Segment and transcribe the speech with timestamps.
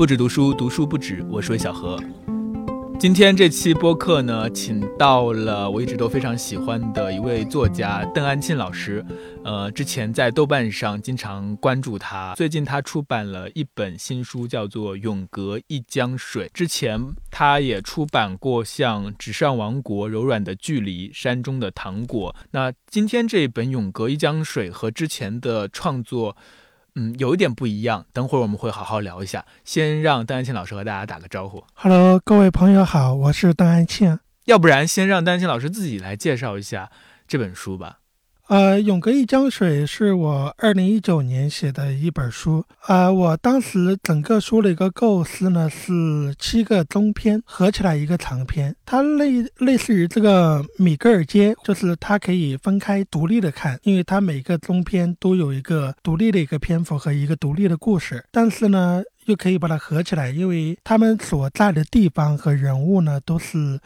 [0.00, 1.22] 不止读书，读书不止。
[1.30, 2.02] 我是魏小何。
[2.98, 9.04] 今天这期播客呢，请到了我一直都非常喜欢的一位作家邓安庆老师。
[9.44, 12.34] 呃，之前在豆瓣上经常关注他。
[12.34, 16.46] 最近他出版了一本新书，叫做《永隔一江水》。
[16.54, 16.98] 之前
[17.30, 22.34] 他也出版过像《纸上王国》《柔软的距离》《山中的糖果》。
[22.52, 26.38] 那今天这一本《永隔一江水》和之前的创作。
[26.94, 28.06] 嗯，有一点不一样。
[28.12, 29.44] 等会儿我们会好好聊一下。
[29.64, 31.64] 先让邓安庆老师和大家打个招呼。
[31.74, 34.18] Hello，各位朋友好，我是邓安庆。
[34.46, 36.90] 要不然，先让邓安庆老师自己来介绍一下
[37.28, 37.99] 这本书吧。
[38.50, 42.64] 呃，《永隔一江水》是我二零一九年写的一本书。
[42.88, 58.24] 呃，我当时整个书的一个构思呢是七个中篇合起来一个长篇，它类类似于这个米格尔街，就是它可以分开独立的看，因为它每个中篇都有一个独立的一个篇幅和一个独立的故事。
[58.32, 59.04] 但是呢。
[59.26, 63.78] 又可以把它合起来，因为他们所在的地方和人物呢都是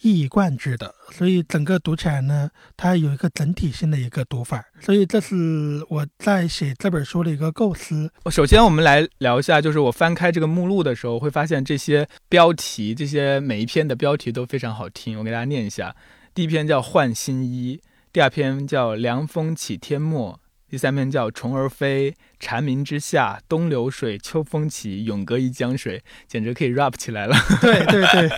[0.00, 4.64] 一以贯之的，所以整个读起来呢，它有一个整体性的一个读法。
[4.80, 8.10] 所以这是我在写这本书的一个构思。
[8.30, 15.18] 首先，我们来聊一下，就是我翻开这个目录的时候，会发现这些标题，这些每一篇的标题都非常好听。
[15.18, 15.96] 我给大家念一下：
[16.34, 17.80] 第一篇叫《换新衣》，
[18.12, 20.34] 第二篇叫《凉风起天末》。
[20.72, 27.36] 第三篇叫《虫儿飞》，蝉鸣之下，东流水，秋风起，永隔一江水，简直可以 rap 起来了。
[27.60, 28.30] 对 对对。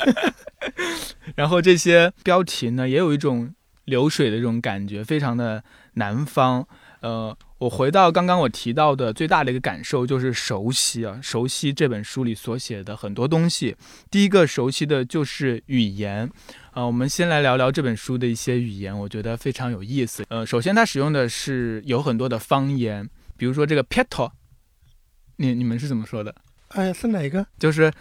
[1.37, 5.63] 然后这些标题呢，也有一种流水的这种感觉，非常的
[5.95, 6.67] 南方。
[7.01, 13.77] 呃，我回到刚刚我提到的最大的一个感受就是熟悉啊，熟悉这本书里所写的很多东西。
[14.11, 16.31] 第一个熟悉的就是语言。
[16.71, 20.25] 啊，我们先来聊聊这本书的一些语言，我觉得非常有意思。
[20.29, 24.31] 呃，首先它使用的是有很多的方言，比如说这个 “peto”，
[25.37, 26.35] 你你们是怎么说的？
[26.69, 27.47] 哎，是哪个？
[27.59, 27.93] 就是，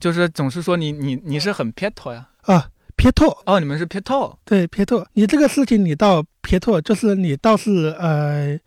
[0.00, 2.30] 就是总是说你你你是很 peto 呀？
[2.42, 3.36] 啊，peto。
[3.44, 4.36] 哦，你们是 peto。
[4.44, 5.04] 对，peto。
[5.12, 8.58] 你这个事情你倒 peto，就是你倒是呃。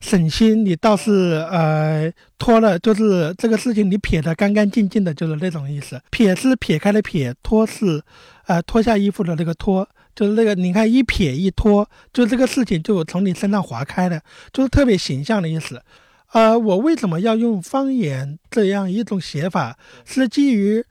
[0.00, 6.00] 省心，你倒是呃脱了，就是这个事情你撇得干干净净的，就是那种意思。
[6.10, 8.00] 撇是撇开的撇，脱是，
[8.46, 14.20] 呃脱下衣服的那个脱，就是那个你看一撇一脱，就这个事情就从你身上划开了，
[14.52, 15.82] 就是特别形象的意思。
[16.30, 19.76] 呃，我为什么要用方言这样一种写法？
[20.04, 20.84] 是基于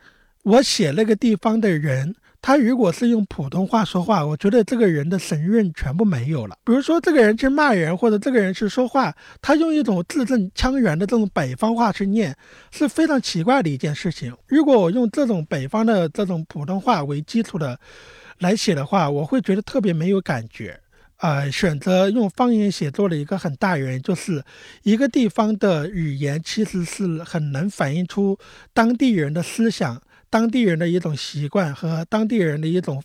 [0.43, 2.13] 我写那个地方的人。
[2.47, 6.57] 他如果是用普通话说话，我觉得这个人的神韵全部没有了。
[6.63, 12.33] 比如说，这个人去骂人，或者这个人去说话，他用一种字正腔圆的这种北方话去念，
[12.71, 14.33] 是非常奇怪的一件事情。
[14.47, 17.77] 如果我用这种北方的这种普通话为基础的
[18.39, 20.79] 来写的话，我会觉得特别没有感觉。
[21.17, 24.41] 呃，选择用方言写作的一个很大原因，就是
[24.83, 28.39] 一个地方的语言其实是很能反映出
[28.73, 30.01] 当地人的思想。
[30.29, 33.03] 当地人的一种习惯和当地人的一种，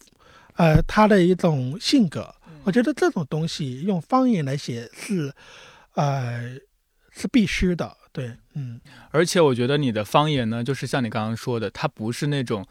[0.56, 2.34] 呃，他的一种性格，
[2.64, 5.32] 我觉得这种东西用方言来写是，
[5.94, 6.56] 呃，
[7.10, 7.96] 是必须的。
[8.12, 8.80] 对，嗯，
[9.10, 12.66] 而且我觉得你的方言呢，就是像你刚刚说的，它不是那种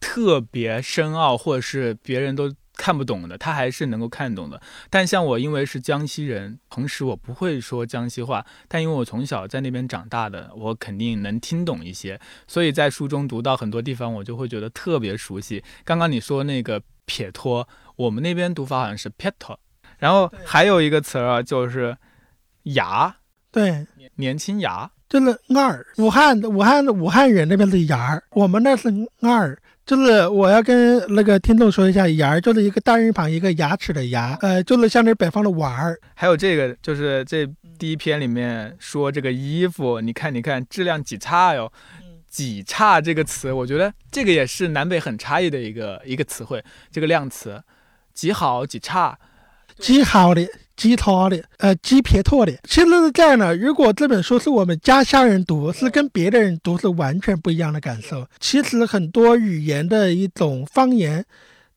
[0.00, 2.52] 特别深奥，或者是别人都。
[2.76, 4.60] 看不懂的，他还是能够看懂的。
[4.90, 12.20] 但像我，因为是江西人，同时我不会说江西话，但因为我从小在那边长大的，我肯定能听懂一些。
[12.46, 15.64] 所以在书中读到很多地方，我就会觉得特别熟悉。
[15.84, 17.66] 刚刚你说那个撇脱，
[17.96, 19.58] 我们那边读法好像是撇脱，
[19.98, 21.96] 然后还有一个词儿啊，就是
[22.64, 23.16] 牙，
[23.50, 23.86] 对，
[24.16, 25.86] 年轻牙，就是二。
[25.98, 28.88] 武汉，武汉，武汉人那边的牙，我们那是
[29.20, 29.58] 二。
[29.86, 35.96] 就是我要跟那个听众说一下，牙儿就是一个单人旁一个牙齿的牙，呃，就是相当于北方的碗儿。
[36.14, 37.46] 还有这个，就是这
[37.78, 41.72] 第一篇里面说这个衣服，你看，你看质量几差哟，
[42.28, 47.62] 几差这个词，我觉得这个也是南北很差异的一个一个词汇，这个量词，
[48.12, 49.16] 几好几差，
[49.78, 50.44] 几好的。
[50.76, 53.56] 鸡汤的，呃，鸡撇脱的，其实是这样的。
[53.56, 58.26] 如果这本书是我们家乡人读，是跟别的人读是完全不一样的感受。
[58.38, 61.24] 其实很多语言的一种方言，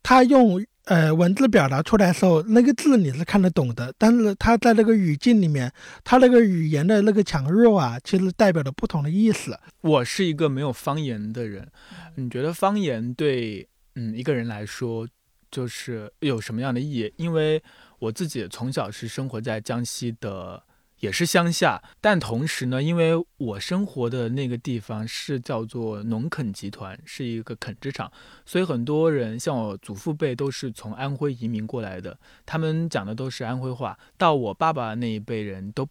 [0.04, 5.72] 它用呃文字表达出来的时候，那个字你是看得懂的，但是它在那个语境里面，
[6.04, 9.58] 它那个语言的那个强弱啊，其实代表了不同的意思。
[9.82, 11.68] 我是一个没有方言的人，
[12.16, 13.66] 你觉得方言对
[13.96, 15.08] 嗯一个人来说
[15.50, 17.14] 就是有什么样的意义？
[17.18, 17.62] 因为
[18.00, 20.64] 我自己从小是生活在江西的，
[21.00, 28.12] 也是乡下，但同时呢，因为我生活的那个地方是叫做农垦集团，是一个垦殖场，
[28.46, 33.98] 所以很多人像我祖父辈都是从安徽移民过来的，他们讲的都是安徽话。
[34.18, 35.88] 到我爸爸那一辈人都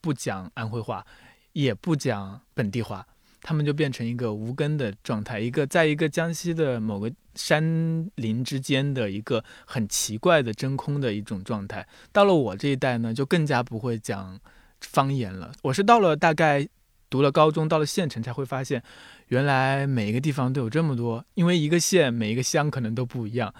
[0.00, 1.04] 不讲安徽话，
[1.52, 3.06] 也不讲本地话，
[3.40, 11.86] 他们就变成一个无根的状态，一个在一个江西的某个山林之间的一个很奇怪的真空的一种状态。
[12.12, 14.38] 到了我这一代呢，就更加不会讲
[14.80, 15.52] 方言了。
[15.62, 16.68] 我是到了大概
[17.08, 18.82] 读了高中，到了县城才会发现，
[19.28, 23.54] 原来每一个地方都有这么多，因为一个县每一个乡可能都不一样。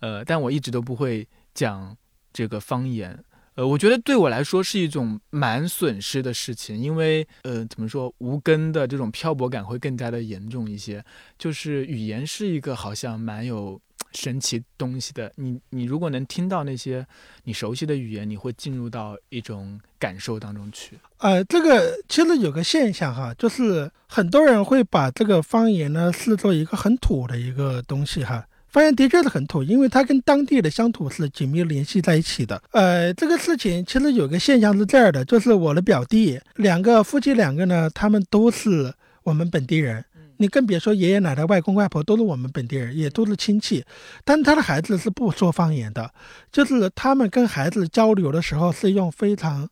[0.00, 1.96] 呃，但我一直都不会讲
[2.32, 3.24] 这个方言。
[3.58, 11.04] 呃，我觉得对我来说是一种蛮损失的事情，因为呃，怎么说，无根的这种漂泊感会更加的严重一些。
[11.36, 13.80] 就是语言是一个好像蛮有
[14.12, 17.04] 神奇东西的，你你如果能听到那些
[17.42, 20.96] 你熟悉的语言，你会进入到一种感受当中去。
[21.16, 28.46] 呃，这个其实有个现象哈，就是很多人会把这个方言呢视作一个很土的一个东西哈。
[28.68, 32.62] 方言的确是很土，因为它跟当地的乡土是紧密联系在一起的。
[32.72, 38.92] 呃，这个事情其实有个现象是这样的，就是我的表弟两个夫妻两个呢，他们都是
[39.22, 40.04] 我们本地人，
[40.36, 43.82] 你更别说爷爷奶奶、外公外婆都是我们本地人，也都是亲戚。
[44.22, 46.12] 但他的孩子是不说方言的，
[46.52, 49.66] 就是他们跟孩子交流的时候是用非常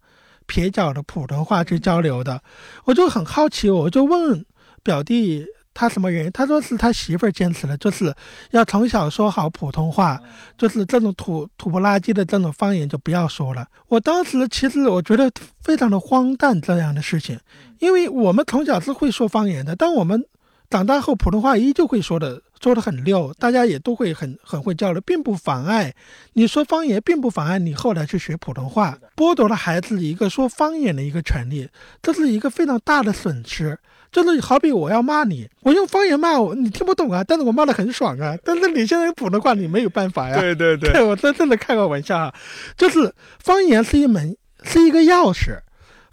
[0.47, 2.43] 撇脚的普通话去交流的。
[2.85, 4.43] 我就很好奇，我就问
[4.83, 5.45] 表弟。
[5.77, 6.33] 他什么原因？
[6.33, 8.15] 他说是他媳妇儿坚持的，就是
[8.53, 10.19] 要从小说好普通话，
[10.57, 13.69] 就是这种土土不拉几的这种方言就不要说了。
[13.89, 15.31] 我当时其实我觉得
[15.61, 17.39] 非常的荒诞这样的事情，
[17.79, 20.25] 因为我们从小是会说方言的，但我们
[20.71, 25.95] 长大后普通话依旧会说的，说的很溜，大家也都会很很会交流，并不妨碍
[26.33, 31.69] 你说方言，并不妨碍你后来去学普通话，剥夺了孩子一个说方言的一个权利，
[32.03, 33.79] 这是一个非常大的损失。
[34.13, 38.35] 就是好比我要骂你，我用方言骂我，你听不懂啊，但是我骂的很爽啊。
[38.43, 40.41] 但是你现在用普通话，你没有办法呀。
[40.41, 42.35] 对对对，我真正的开个玩笑啊，
[42.79, 45.59] 就是方言是一门，是一个钥匙。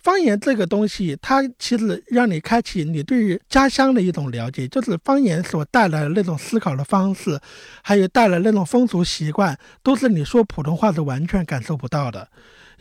[0.04, 7.40] 方言这个东西，它其实让你开启你对于家乡的一种了解，就是方言所带来的那种思考的方式，
[7.82, 12.28] 还有带来那种风俗习惯，都是你说普通话是完全感受不到的。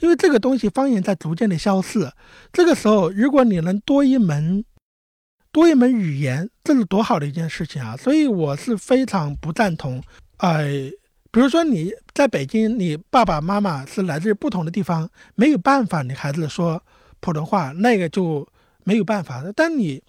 [0.01, 2.11] 因为这个东西，方言在逐渐的消逝。
[2.53, 4.65] 这个时候，如果你能多一门。
[5.55, 7.95] 多一门语言，这是多好的一件事情啊！
[7.95, 10.03] 所以我是非常不赞同。
[10.39, 10.65] 呃，
[11.31, 16.83] 比如说你在北京，你爸爸妈妈是来自不同的地方，没有办法，你孩子说
[17.23, 18.47] 普通话，那个就
[18.85, 19.43] 没有办法。
[19.57, 20.03] 但你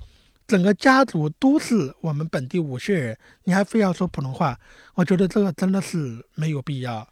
[0.45, 4.60] 整个家族都是我们本地五血人，你还非要说普通话，
[4.95, 7.07] 我觉得这个真的是没有必要，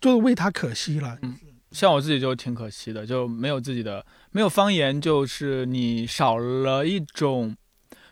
[0.00, 1.18] 就是为他可惜了。
[1.20, 1.36] 嗯。
[1.72, 7.56] 像我自己就挺可惜的，就没有自己的，没有方言，就是你少了一种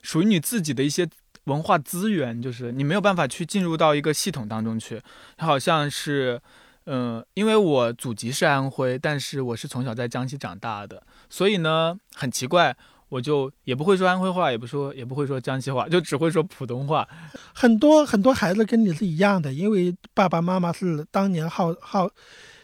[0.03, 1.09] 属于你自己的一些
[1.45, 5.01] 文化资源，就是你没有办法去进入到一个系统当中去。
[5.39, 6.41] 好像是，
[6.87, 12.77] 嗯，因为我祖籍是安徽，但是我是从小在江西长大的，所以呢，很奇怪，
[13.09, 17.09] 我就也不会说安徽话，也不说，也不会说江西话，就只会说普通话。
[17.55, 22.11] 很多很多孩子跟你是一样的，因为爸爸妈妈是当年号号。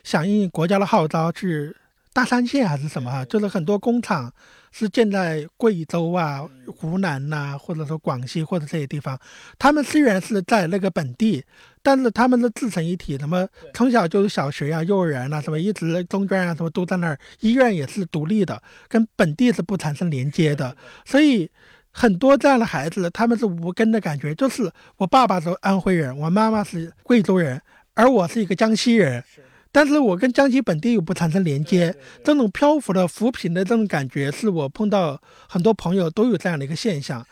[0.04, 1.76] 响应国家的号召，去
[2.14, 3.22] 大三线还是什么哈？
[3.26, 4.32] 就是很多工厂
[4.70, 9.18] 是建在贵州啊、湖南呐，或者说广西或者这些地方。
[9.58, 11.44] 他们虽然是在那个本地，
[11.82, 17.18] 但是他们是自成一体，什么从小就是小学啊、幼儿园啊，什么一直中专啊，什么都在那儿。
[17.40, 20.76] 医院也是独立的，跟本地是不产生连接的。
[21.04, 21.50] 所以
[21.90, 27.60] 很多这样的孩子，他们是无根的感觉，就是我爸爸是安徽人，我妈妈是贵州人，
[27.94, 29.24] 而我是一个江西人。
[29.70, 31.94] 但是我跟江西本地又不产生连接，
[32.24, 37.26] 这种漂浮的浮萍的这种感觉，是我碰到很多朋友都有这样的一个现象，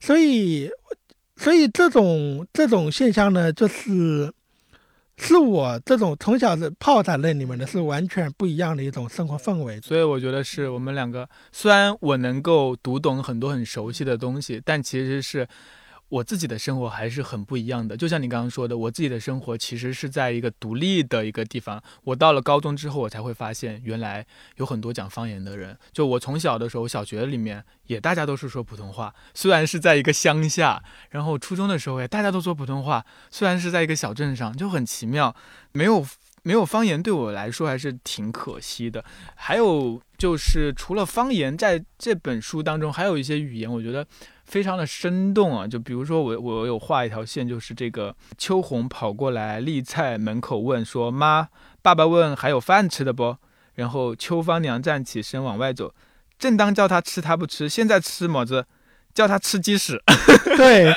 [0.00, 0.70] 所以，
[1.36, 4.32] 所以这种这种现象呢，就是
[5.16, 9.80] 是我这种从小是泡在那里面的是完全不一样的一种生活氛围。
[9.80, 15.46] 所以我觉得是我们两个，虽然我能够读懂很多很熟悉的东西，但其实是。
[16.12, 21.82] 我自己的生活还是很不一样的，就像你刚刚说的，我自己的生活其实是在一个独立的一个地方。
[22.04, 24.26] 我到了高中之后，我才会发现原来
[24.56, 25.74] 有很多讲方言的人。
[25.90, 35.34] 就我从小的时候，小学里面也大家都是说普通话，虽然是在一个乡下，然后初中的时候也大家都说普通话，虽然是在一个小镇上，就很奇妙，
[35.72, 36.06] 没有
[36.42, 39.02] 没有方言对我来说还是挺可惜的。
[39.34, 44.06] 还有就是除了方言，在这本书当中还有一些语言，我觉得。
[44.44, 45.66] 非常的生动啊！
[45.66, 51.48] 就比如说我我有画一条线，就是这个秋红跑过来立在门口问说：“妈，
[51.80, 53.36] 爸爸问还有饭吃的不？”
[53.76, 55.94] 然后秋芳娘站起身往外走，
[56.38, 58.66] 正当叫他吃他不吃，现在吃么子？
[59.14, 60.02] 叫他吃鸡屎。
[60.58, 60.94] 对，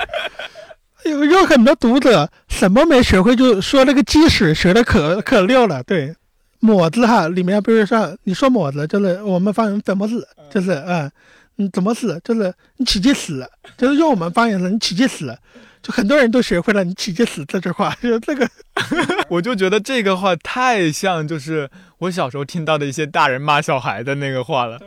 [1.06, 5.82] 有有很多读者什么没学会就说那个鸡屎学的可可溜了。
[5.84, 6.14] 对，
[6.60, 11.10] 么子哈里面比如说你说么子就是我们方言粉末子，就是嗯。
[11.58, 12.20] 你怎么死？
[12.24, 15.40] 就是你起劲死了，就是用我们方言说，你起劲死了。
[15.82, 18.50] 就很多人都学会了“你起劲死”这句话，就 这个，
[19.30, 21.70] 我就觉得这个话太像，就是
[22.00, 24.82] 我小时候听到的一些大人骂小孩的那个话了。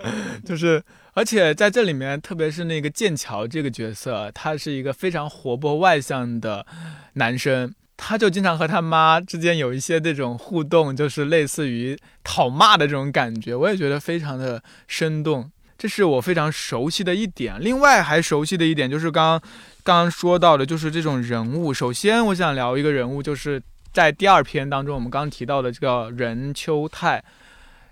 [0.45, 0.83] 就是，
[1.13, 6.67] 而且在这里面，特别是那个剑桥这个角色，他是一个非常活泼外向的
[7.13, 15.49] 男生，他就经常和他妈之间有一些这种互动，就是类似于讨骂的这种感觉，我也觉得非常的生动。
[15.79, 17.57] 这是我非常熟悉的一点。
[17.61, 19.41] 另外还熟悉的一点就是刚
[19.85, 21.73] 刚刚说到的，就是这种人物。
[21.73, 27.23] 首先，我想聊一个人物，就是在第二篇当中我们刚提到的这个任秋泰。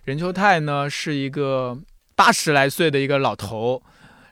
[0.02, 1.78] 任秋泰呢是一个
[2.16, 3.80] 八十来岁的一个老头，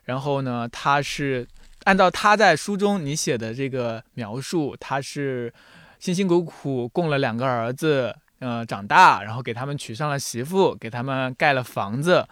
[0.05, 1.47] 然后呢，他是
[1.85, 5.53] 按照他在书中你写的这个描述，他是
[6.01, 12.27] 辛辛苦苦供了两个儿子，呃，长大，然后给他们娶上了媳妇，给他们盖了房子。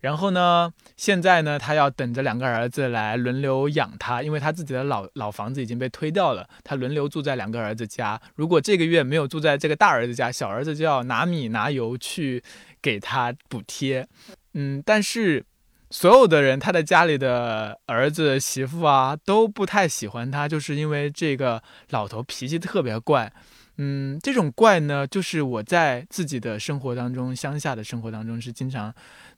[0.00, 0.72] 然后呢？
[0.96, 1.58] 现在呢？
[1.58, 6.48] 他要等着两个儿子来轮流养他，因为他自己的老老房子已经被推掉了。
[6.62, 8.20] 他轮流住在两个儿子家。
[8.34, 12.42] 如果这个月没有住在这个大儿子家，小儿子就要拿米拿油去
[12.80, 14.06] 给他补贴。
[14.54, 15.44] 嗯，但是
[15.90, 23.32] 所有的人，他的家里的儿子媳妇啊，都不太喜欢他，就是因为这个老头脾气特别怪。
[23.78, 28.94] 嗯，这种怪呢，就是我在自己的生活当中，乡下的生活当中是经常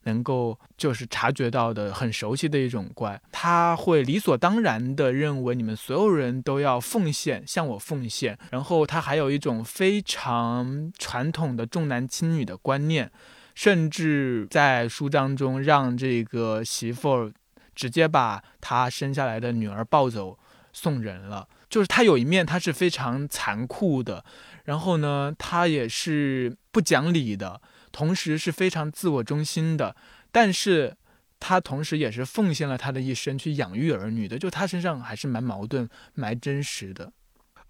[0.09, 3.21] 能够就是察觉到的，很熟悉的一种怪。
[3.31, 8.37] 他会理所当然的认为你们所有人都要奉献，向我奉献。
[8.51, 13.11] 然后他还有一种非常传统的重男轻女的观念，
[13.53, 17.31] 甚至在书当中让这个媳妇儿
[17.75, 20.37] 直接把他生下来的女儿抱走
[20.73, 21.47] 送人了。
[21.69, 24.25] 就是他有一面，他是非常残酷的，
[24.65, 27.61] 然后呢，他也是不讲理的，
[27.91, 29.95] 同时是非常自我中心的，
[30.31, 30.95] 但是
[31.39, 37.11] 他同时也是奉献了他的一生去养育儿女的，就他身上还是蛮矛盾、蛮真实的。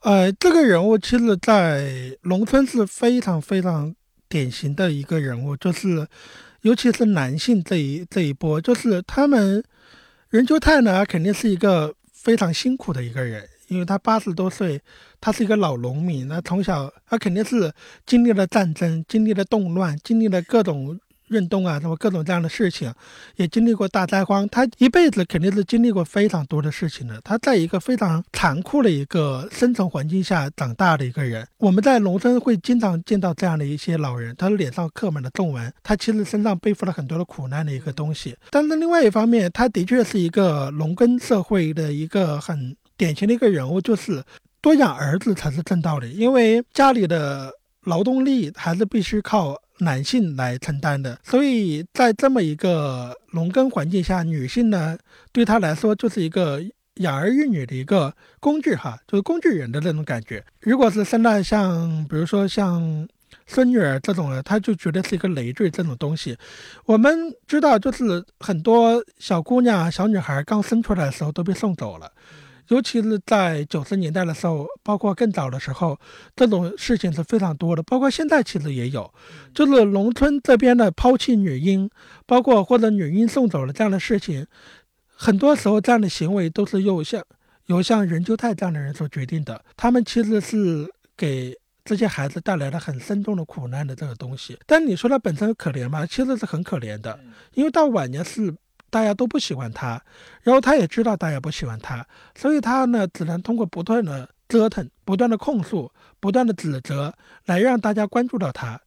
[0.01, 3.93] 呃，这个人物其实，在农村是非常非常
[4.27, 6.07] 典型的一个人物，就是
[6.61, 9.63] 尤其是男性这一这一波，就是他们
[10.29, 13.47] 任秋泰呢，肯定是一个非常辛苦的一个人。
[13.69, 14.81] 因为他八十多岁，
[15.21, 17.71] 他是一个老农民，那从小他肯定是
[18.05, 22.91] 经历了战争，经历了动乱，经历了各种运动啊，什么各种这样的事情，
[23.35, 24.49] 也经历过大灾荒。
[24.49, 27.21] 他一辈子肯定是经历过非常多的事情的。
[27.23, 31.47] 他在一个非常残酷的一个生存环境下长大的一个人。
[31.59, 38.35] 我们在农村会经常见到这样的一些老人，他的脸上刻满了皱纹，他其实身上背负了很多的苦难的一个东西。
[38.49, 42.75] 但是另外一方面，他的确是一个农耕社会的一个很。
[42.99, 44.21] 典型的一个人物就是
[44.61, 47.51] 多养儿子才是正道的，因为家里的
[47.85, 54.97] 劳动力还是必须靠男性来承担的，所以在这么一个农耕环境下，女性呢
[55.31, 56.61] 对她来说就是一个
[56.95, 60.43] 养儿育女的一个工具哈，就是工具人的那种感觉。
[60.59, 63.07] 如果是生了像比如说像
[63.47, 66.37] 孙女儿这种的，他就觉得是一个累赘这种东西。
[66.83, 72.11] 我们知道，就是很多小姑娘、小女孩刚生出来的时候都被送走了。
[72.69, 75.99] 尤其是在九十年代的时候，包括更早的时候，
[76.35, 77.83] 这种事情是非常多的。
[77.83, 79.11] 包括现在其实也有，
[79.53, 81.89] 就是农村这边的抛弃女婴，
[82.25, 84.45] 包括或者女婴送走了这样的事情，
[85.07, 87.23] 很多时候这样的行为都是由像
[87.65, 89.65] 由像任秋泰这样的人所决定的。
[89.75, 94.59] 他们其实是给这些孩子带来了很深重的苦难的这个东西。
[94.67, 96.05] 但你说他本身可怜吗？
[96.05, 97.19] 其实是很可怜的，
[97.53, 98.53] 因为到晚年是。
[98.89, 100.01] 大家都不喜欢他，
[100.41, 102.05] 然后他也知道大家不喜欢他，
[102.35, 107.13] 所以他呢只能通过不断的折腾、不断的控诉、不断的指责，
[107.45, 108.79] 来让大家关注到他。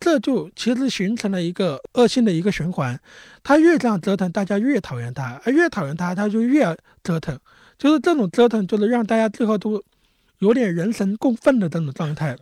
[0.00, 2.98] 这就其实形成了一个恶性的一个循环。
[3.44, 7.38] 他越这样折腾，大家越讨厌他，而越讨厌他，他就越折腾。
[7.78, 9.80] 就是这种折腾，就是让大家最后都
[10.38, 12.36] 有点人神共愤的这种状态。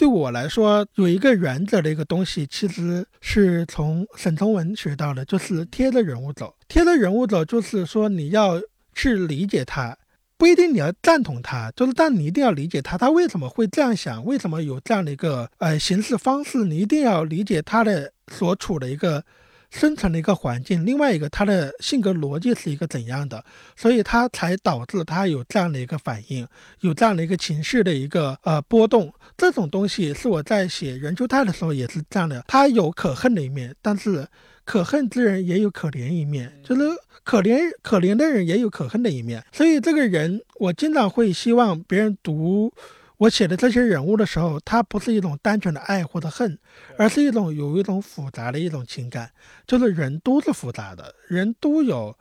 [0.00, 6.54] 对我来说，有一个原则的一个东西，其实是从沈从文学到的，就是贴着人物走。
[6.68, 8.58] 贴着人物走，就是说你要
[8.94, 9.94] 去理解他，
[10.38, 19.22] 不一定你要赞同他，就是但你一定要理解他，他为什么会这样想，为什么有这样的一个呃行事方式，你一定要理解他的所处的一个。
[19.70, 23.44] 生存的一个环境，另外一个他的性格逻辑是一个怎样的，
[23.76, 26.46] 所以他才导致他有这样的一个反应，
[26.80, 29.12] 有这样的一个情绪的一个呃波动。
[29.36, 34.26] 这种东西是我在写任秋泰的时候也是这样的，他有可恨的一面，但是
[34.64, 36.82] 可恨之人也有可怜一面，就是
[37.22, 39.44] 可怜可怜的人也有可恨的一面。
[39.52, 42.72] 所以这个人，我经常会希望别人读。
[43.20, 46.58] 我写的这些人物的时候，它不是一种单纯的爱或者恨，
[46.96, 49.30] 而是一种有一种复杂的一种情感，
[49.66, 52.16] 就是人都是复杂的，人都有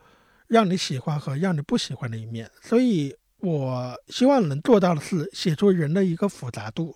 [0.47, 6.93] 让你喜欢和让你不喜欢的一面，所以我希望能做到的是写出人的一个复杂度。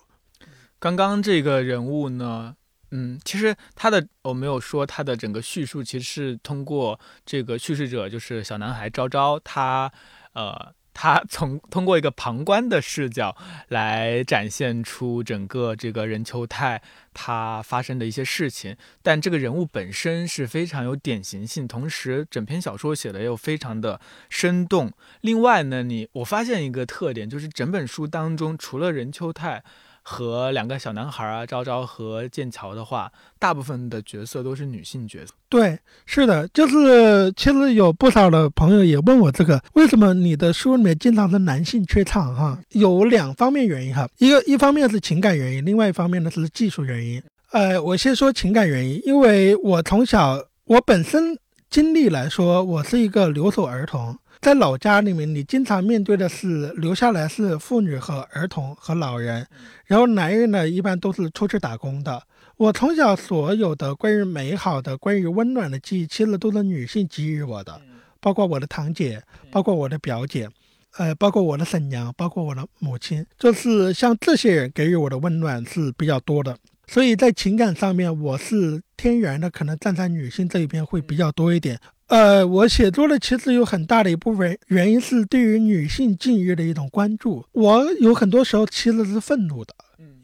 [0.79, 2.57] 刚刚这个人物呢？
[2.91, 9.91] 嗯，其实他的我没有说他的整个叙述，其实是通过这个叙事者，就是小男孩昭昭，他，
[10.33, 13.35] 呃，他从通过一个旁观的视角
[13.69, 16.81] 来展现出整个这个任秋泰
[17.13, 18.77] 他发生的一些事情。
[19.01, 24.91] 但这个人物本身是非常有典型性，同时整篇小说写的又非常的生动。
[25.21, 29.63] 另外呢，你我发现一个特点，就是整本书当中除了任秋泰。
[30.03, 35.33] 和两个小男孩啊，昭昭和剑桥的话，大部分的角色都是女性角色。
[35.50, 42.36] 对，是的，就是其实有不少的朋友也问我这个，为什么你的书里面经常是男性缺唱？
[42.36, 47.24] 哈，有两方面原因哈，一个一方面是情感原因，另外一方面呢是技术原因。
[47.51, 51.38] 呃，我先说情感原因，因为我从小我本身
[51.69, 54.17] 经历来说，我是一个留守儿童。
[54.43, 59.47] 在老家里面，你经常面对的是留下来是妇女和儿童和老人，
[59.85, 62.21] 然后男人呢一般都是出去打工的。
[62.57, 67.79] 我从小所有的关于美好的、关于温暖的记忆，其实都是女性给予我的，
[68.19, 70.50] 包括我的堂姐，包括我的表姐，
[70.97, 76.57] 呃，包括我的婶娘，包括我的母亲，就是像这些人给予我的温暖是比较多的。
[76.85, 81.79] 所以在情感上面，我是天然的，可能站在女性这一边会比较多一点。
[82.13, 87.43] 呃，我写作的其实有很大的一部分原因是对于女性境遇的一种关注。
[87.53, 89.74] 我有很多时候其实是愤怒的，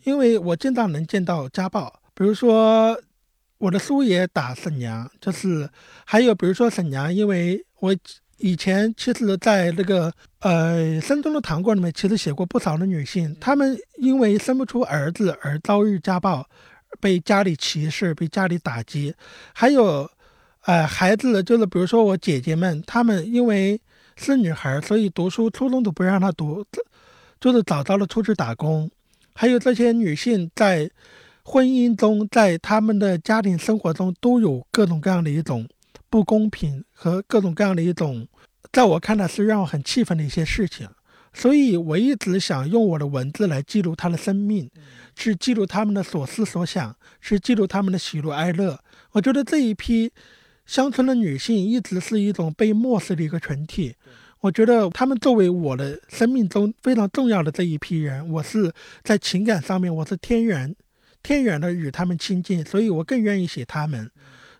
[0.04, 2.96] 因为我经常能见到家暴，比如说
[3.58, 5.68] 我的叔爷打婶娘，就是
[6.06, 7.96] 还有比如说婶娘，因为我
[8.38, 16.48] 以前其实在那个呃生中的糖果里面，其实写过不少的女性，她们因为生不出儿子而遭遇家暴，
[17.02, 19.16] 被家里歧视，被家里打击，
[19.56, 20.08] 还有。
[20.70, 23.82] 呃，孩子就是比如说我姐姐们，她们因为
[24.16, 26.64] 是女孩，所以读书初中都不让她读，
[27.42, 28.88] 就是早早的出去打工。
[29.34, 30.88] 还有这些女性在
[31.42, 35.68] 婚姻中，在她们的家庭生活中，都有各种各样的一种
[36.08, 38.28] 不公平和各种各样的一种，
[38.72, 40.88] 在我看来是让我很气愤的一些事情。
[41.34, 44.70] 所以我一直想用我的文字来记录她的生命，
[45.16, 48.80] 去记录他们的所思所想，去记录他们的喜怒哀乐。
[49.14, 50.12] 我觉得这一批。
[50.70, 53.96] 乡村的女性一直是一种被漠视的一个群体，
[54.40, 58.72] 我觉得她们作为我的生命中非常重要的这一批人，我是
[59.04, 60.72] 在情感上面我是天然
[61.24, 64.12] 天然的与他们亲近，所以我更愿意写他们，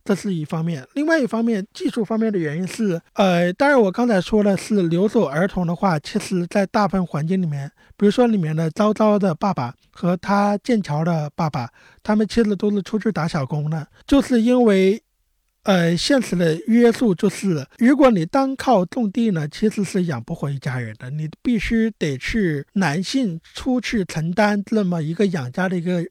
[0.04, 0.84] 这是一方面。
[0.96, 11.70] 另外一方面，技术方面的原因是，呃，当然我刚才说的是留守儿童的话，其实在大部分环境里面，比如说里面的昭昭的爸爸和他剑桥的爸爸，
[12.02, 15.00] 他们其实都是出去打小工的，就是因为。
[15.64, 21.10] 呃，现实的约束就是，如果你单靠种地呢，其实是养不活一家人的。
[21.10, 26.04] 你必须得去男性出去承担这么一个养家的一个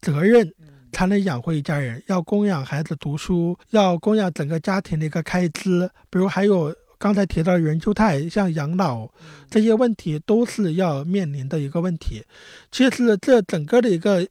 [0.00, 0.54] 责任，
[0.92, 2.02] 才能养活一家人。
[2.06, 9.10] 要供养孩子读书，要供养整个家庭的一个开支，比如还有刚才提到袁秋泰，像养老
[9.50, 12.24] 这些问题，都是要面临的一个问题。
[12.70, 14.26] 其实这整个的一个。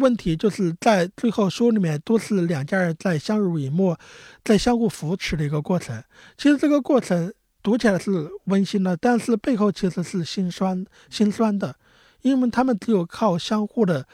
[0.00, 3.96] 问题就是在最后书里面都是两家人在相濡以沫，
[4.42, 6.02] 在相互扶持的一个过程。
[6.36, 7.32] 其实这个过程
[7.62, 11.76] 读起来是温馨的，但是背后其实是心酸、心酸的，
[12.22, 14.06] 因为他们只有靠相互的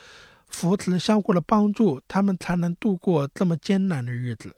[0.49, 4.55] 扶持、相互的帮助，他们才能度过这么艰难的日子。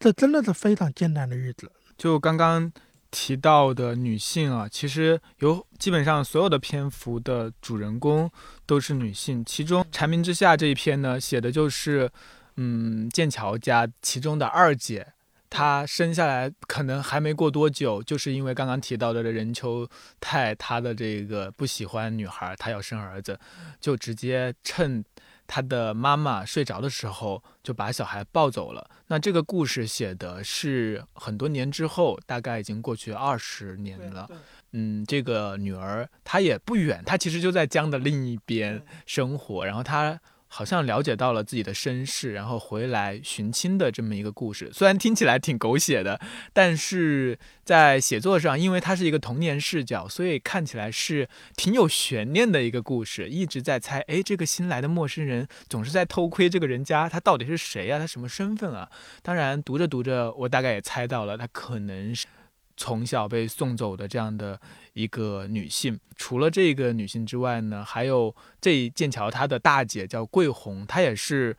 [0.00, 1.70] 这真的是非常艰难的日子。
[1.96, 2.72] 就刚刚。
[3.16, 8.28] 提到的女性啊，其实有基本上所有的篇幅的主人公
[8.66, 9.44] 都是女性。
[9.44, 12.10] 其中《蝉鸣之下》这一篇呢，写的就是，
[12.56, 15.12] 嗯，剑桥家其中的二姐，
[15.48, 19.88] 她生下来可能还没过多久，就是因为刚刚提到的任秋
[20.20, 23.38] 泰，他的这个不喜欢女孩，他要生儿子，
[23.80, 25.04] 就直接趁。
[25.46, 28.88] 他的妈妈睡着的时候，就把小孩抱走了。
[29.06, 34.28] 那这个故事写的是很多年之后，大概已经过去二十年了。
[34.72, 39.64] 嗯，这个女儿她也不远，她其实就在江的另一边生活。
[39.64, 40.20] 然后她。
[40.56, 46.20] 好像了解到了自己的身世，然后回来寻亲的这么一个故事，虽然听起来挺狗血的，
[46.52, 53.28] 但是在写作上，因为它是一个童年视角，所以看起来是挺有悬念的一个故事。
[53.28, 57.98] 一直在猜，哎，这个新来的陌生人总是在偷窥这个人家，他到底是谁啊？
[57.98, 58.88] 他什么身份啊？
[59.24, 62.28] 当然，读着读着，我大概也猜到了，他可能是
[62.76, 64.60] 从小被送走的这样的
[64.92, 65.98] 一个女性。
[66.16, 71.56] 除了这个女性之外呢，还有这剑桥她的大姐叫桂红，她也是，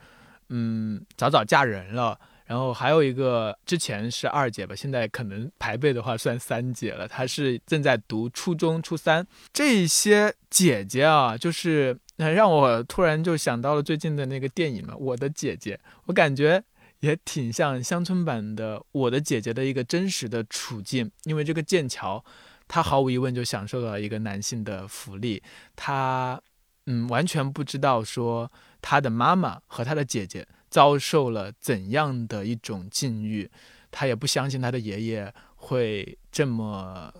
[0.50, 2.20] 嗯，早早嫁人了。
[2.46, 7.08] 然后还有一个之前是二姐吧，现在可能排辈的话算三姐了。
[7.08, 9.26] 她是正在读初中初三。
[9.52, 15.76] 这些姐姐啊，就是让我突然就想到了最近的那个电影嘛，《我的姐姐》。
[16.06, 16.64] 我感觉。
[17.06, 22.24] 也挺像乡村版的《我的姐姐》的一个真实的处境，因为这个剑桥，
[22.68, 25.44] 他毫无疑问就享受到了一个男性的福利，
[25.76, 26.42] 他，
[26.88, 33.50] 嗯，完全不知道说他的妈妈和他的姐姐遭受了怎样的一种境遇，
[33.92, 37.14] 他也不相信他的爷爷会这么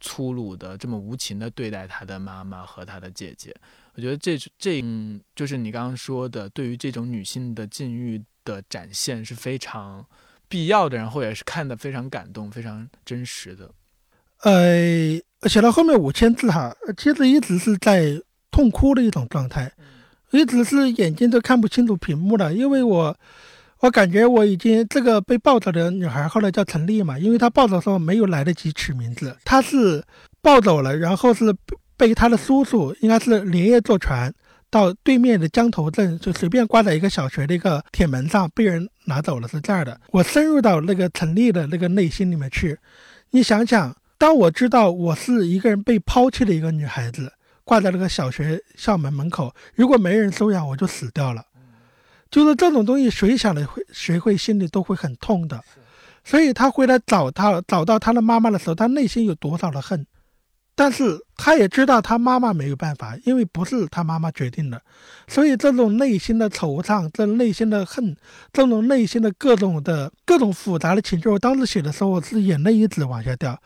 [0.00, 3.54] 粗鲁的、这么无情的对待他的妈妈和他的姐姐。
[3.94, 8.22] 我觉得这这，嗯，就是你刚刚说的，对于这种女性的境遇。
[8.46, 10.04] 的展现是非常
[10.50, 13.70] 必要的，然后也是看的非常感动、非常真实的。
[14.42, 19.72] 呃，写到后面五千字哈，其实一直是在痛哭的一种状态，
[20.30, 23.16] 一直是眼睛都看不清楚屏幕了，因为我
[23.80, 30.04] 我感觉我已经这个被抱走的女孩后来叫陈丽嘛，因为她抱走的时候没有来得及取名字，她是
[30.42, 31.46] 抱走了，然后是
[31.96, 34.32] 被他的叔叔应该是连夜坐船。
[34.70, 40.00] 到对面的江头镇，就随便挂在一个小学的一个铁门上，被人拿走了，是这样的。
[40.10, 42.76] 我深入到那个陈丽的那个内心里面去，
[43.30, 51.44] 你想想，当我知道我是一个人被抛弃的一个女孩子，挂在那个小学校门门口，如果没人收养，我就死掉了。
[52.28, 55.62] 就是这种东西，谁想的会，谁会心里都会很痛的。
[56.24, 60.04] 所以他回来找他，找到他的妈妈的时候，他内心有多少的恨？
[60.74, 64.82] 但是他也知道他妈妈没有办法，因为不是他妈妈决定的，
[65.28, 68.16] 所以这种内心的惆怅，这内心的恨，
[68.52, 73.56] 这种内心的各种的各种复杂的情绪，我当时写的时候，我是眼泪一直往下掉。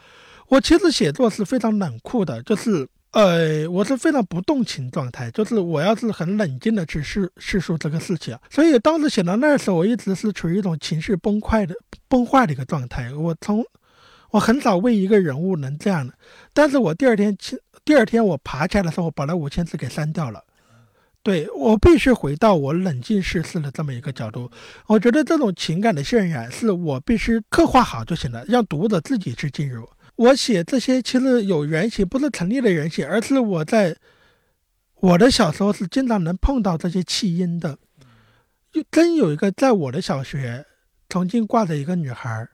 [0.49, 8.37] 我其实写作是非常冷酷的，就是呃，我是非常不动情状态，就是我要是很冷静的去叙叙述这个事情。
[8.51, 11.75] 所以当时写到那时候，我一直是处于一种情绪崩溃的
[12.07, 13.13] 崩坏的一个状态。
[13.15, 13.65] 我从
[14.31, 16.15] 我很少为一个人物能这样的，
[16.53, 20.45] 但是我第二天起，第二天我爬起来的时候，把那五千字给删掉了。
[21.23, 24.51] 对我必须回到我冷静世事的这么一个角度。
[24.87, 29.87] 我觉得这种情感的渲染是我必须刻画好就行了，让读者自己去进入。
[30.17, 33.97] 我写这些其实有原型，不是成立的原型，而是我在
[35.01, 37.79] 我的小时候是经常能碰到这些弃婴的。
[38.73, 40.65] 就真有一个在我的小学
[41.09, 42.51] 曾经挂着一个女孩儿。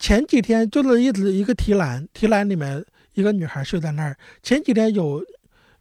[0.00, 2.82] 前几天就是一直一个提篮，提篮里面
[3.12, 4.16] 一个女孩睡在那儿。
[4.42, 5.22] 前几天有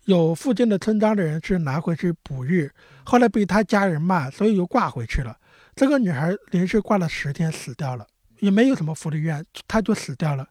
[0.05, 2.69] 有附近的村庄的人去拿回去哺育，
[3.05, 5.37] 后来被他家人骂，所以又挂回去了。
[5.73, 8.05] 这个女孩连续挂了十天，死掉了，
[8.39, 10.45] 也没有什么福利院，她就死掉了。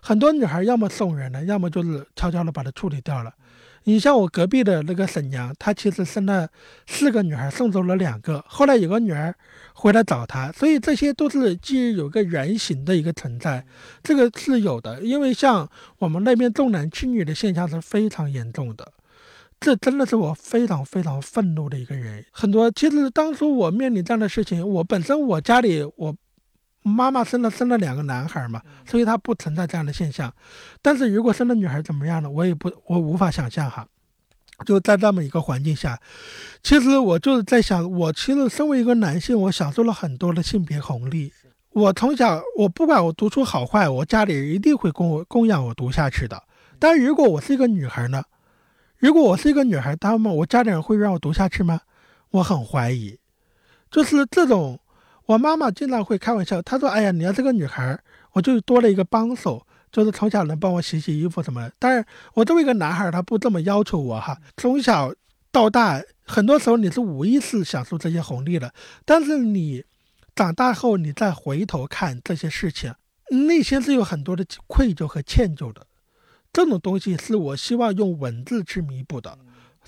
[0.00, 3.34] 很多女孩要么送人了，要么就是悄悄的把她处理掉了。
[3.88, 6.46] 你像我隔壁的那个婶娘，她其实生了
[6.86, 9.34] 四个女孩，送走了两个，后来有个女儿
[9.72, 13.64] 回来找她，所以这些都是基于有个原型的一个存在，
[14.02, 15.00] 这个是有的。
[15.00, 15.66] 因为像
[16.00, 18.92] 我们那边重男轻女的现象是非常严重的，
[19.58, 22.22] 这真的是我非常非常愤怒的一个人。
[22.30, 26.14] 很多其实当初我面临这样的事情，我本身我家里我。
[26.88, 30.32] 妈妈生了生了两个男孩嘛，所以他不存在这样的现象。
[30.80, 32.30] 但是如果生了女孩怎么样呢？
[32.30, 33.86] 我也不我无法想象哈。
[34.66, 36.00] 就在这么一个环境下，
[36.64, 41.32] 其实我就是在想，我其实身为一个男性，我享受了很多的性别红利。
[41.70, 46.42] 我从小我不管我读书好坏，我家里一定会供我供养我读下去的。
[46.80, 48.24] 但如果我是一个女孩呢？
[48.96, 51.82] 如果我是一个女孩，他们我家里人会让我读下去吗？
[52.30, 53.18] 我很怀疑。
[53.90, 54.80] 就是这种。
[55.28, 57.98] 我妈妈经常会开玩笑，她说：“哎呀，你要是个女孩，
[58.32, 59.62] 我就多了一个帮手，
[59.92, 61.72] 就是从小能帮我洗洗衣服什么的。
[61.78, 64.38] 但是我作为一个男孩，他不这么要求我哈。
[64.56, 65.12] 从小
[65.52, 68.72] 到大，很多时候你是无意识享受这些红利的，
[69.04, 69.84] 但是你
[70.34, 72.94] 长大后，你再回头看这些事情，
[73.28, 75.86] 内心是有很多的愧疚和歉疚的。
[76.50, 79.38] 这种东西是我希望用文字去弥补的。”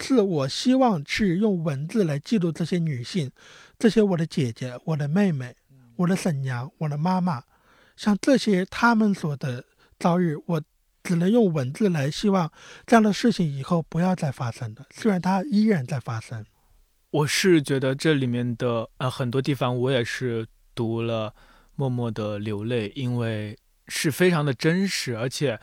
[0.00, 3.30] 是我希望去用文字来记录这些女性，
[3.78, 5.54] 这些我的姐姐、我的妹妹、
[5.96, 7.42] 我的婶娘、我的妈妈，
[7.96, 9.64] 像这些他们所的
[9.98, 10.62] 遭遇，我
[11.02, 12.50] 只能用文字来希望
[12.86, 14.86] 这样的事情以后不要再发生了。
[14.90, 16.44] 虽然它依然在发生，
[17.10, 21.34] 我是觉得这里面的呃很多地方我也是读了，
[21.74, 23.58] 默默的流泪，因为
[23.88, 25.58] 是非常的真实，而且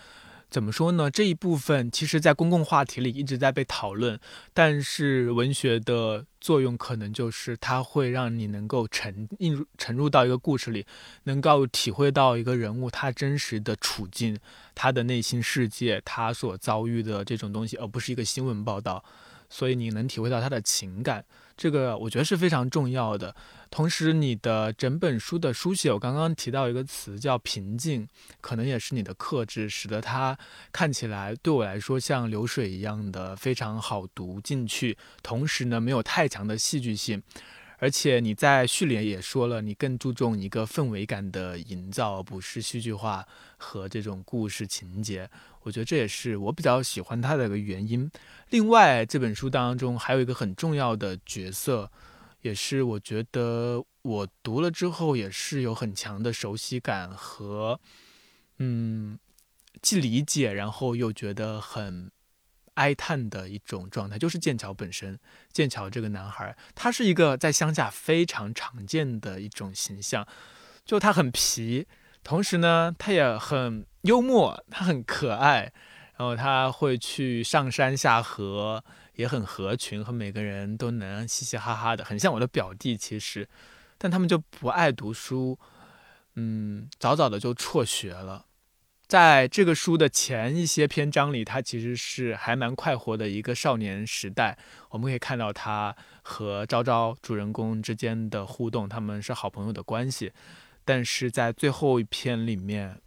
[0.49, 1.11] 怎么说呢？
[1.11, 4.17] 这一部分其实，在公共话题里一直在被讨论，
[4.53, 10.85] 但是文学的作用可能就是它会让你能够沉进入、沉入到一个故事里，
[11.23, 14.37] 能够体会到一个人物他真实的处境、
[14.73, 19.03] 他的内心世界、他所遭遇的这种东西，而不是一个新闻报道。
[19.49, 21.23] 所以你能体会到他的情感，
[21.55, 23.33] 这个我觉得是非常重要的。
[23.69, 28.07] 同时，你的整本书的书写，我刚刚提到一个词叫平静，
[28.41, 30.37] 可能也是你的克制，使得它
[30.71, 34.97] 看起来对我来说像流水一样的非常好读进去。
[35.21, 37.21] 同时呢，没有太强的戏剧性。
[37.79, 43.23] 而且你在序里也说了，你更注重一个氛围感的营造，不是戏剧化
[43.57, 45.29] 和这种故事情节。
[45.61, 48.09] 我觉得这也是我比较喜欢它的一个原因。
[48.49, 51.91] 另外，这本书当中还有一个很重要的角色，
[52.41, 57.79] 也是我觉得我读了之后也是有很强的熟悉感和，
[58.59, 59.17] 嗯，
[59.81, 62.11] 既理解，然后又觉得很。
[62.77, 65.19] 哀叹的一种状态，就是剑桥本身。
[65.51, 70.27] 剑桥这个男孩，他是一个在乡下非常常见的一种形象，
[70.85, 71.87] 就他很皮，
[72.23, 75.73] 同时呢，他也很幽默，他很可爱，
[76.17, 78.85] 然后他会去上山下河，
[79.17, 82.95] 也很合群，和每个人都能嘻嘻哈哈的，很像我的表弟。
[82.95, 83.49] 其实，
[83.97, 85.59] 但他们就不爱读书，
[86.35, 88.45] 嗯，早早的就辍学了。
[89.07, 94.57] 在这个书的前一些篇章里，他其实是还蛮快活的一个少年时代。
[94.89, 100.31] 我们可以看到他和昭昭主人公之间的互动，他们是好朋友的关系。
[100.83, 103.01] 但是在最后一篇里面，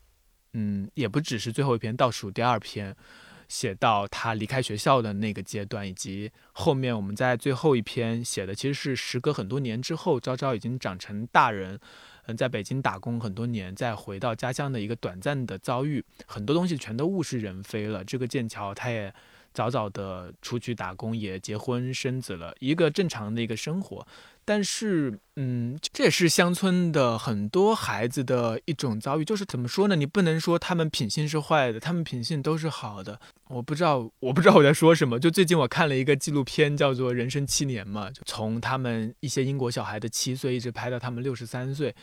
[0.55, 2.97] 嗯，也不只是最后一篇，倒数第二篇，
[3.51, 11.79] 写到他离开学校的那个阶段，以及后面我们在最后一篇写的，其实是时隔很多年之后，昭昭已经长成大人。
[12.27, 18.05] 嗯，在北京打工很多年，再回到家乡的一个短暂的遭遇，很多东西全都物是人非了。
[18.05, 19.13] 这个剑桥他也
[19.53, 24.07] 早早的出去打工，也结婚生子了，一个正常的一个生活。
[24.45, 29.25] 但是，嗯，这也是乡村的很多孩子的一种遭遇。
[29.25, 29.95] 就是怎么说呢？
[29.95, 33.21] 你不能说他们品性是坏的，他们品性都是好的。
[33.47, 35.21] 我不知道，我不知道我在说什么。
[35.21, 41.95] 就最近我看了一个纪录片，叫做《人生七年》嘛，就从他们一些英国小孩的七岁一直拍到他们六十三岁。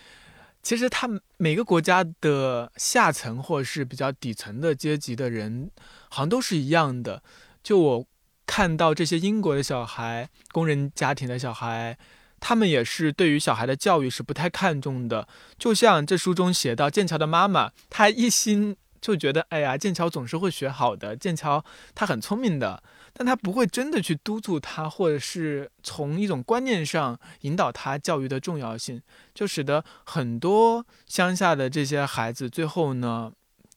[0.64, 5.70] 其实他们每个国家的下层或是比较底层的阶级的人，
[6.10, 7.22] 好像都是一样的。
[7.62, 8.06] 就我
[8.46, 11.98] 看到这些英国的小孩，工人家庭的小孩。
[12.40, 22.82] 他们也是对于小孩的教育是不太看重的，就像这书中写到，剑桥的妈妈，她一心就觉得，哎呀，剑桥总是会学好的，剑桥他很聪明的，
[23.14, 29.02] 但他不会真的去督促他，或者是从一种观念上引导他教育的重要性，
[29.34, 33.32] 就使得很多乡下的这些孩子最后呢，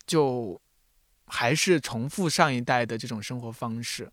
[0.07, 0.61] 就
[1.27, 4.11] 还是重复上一代的这种生活方式。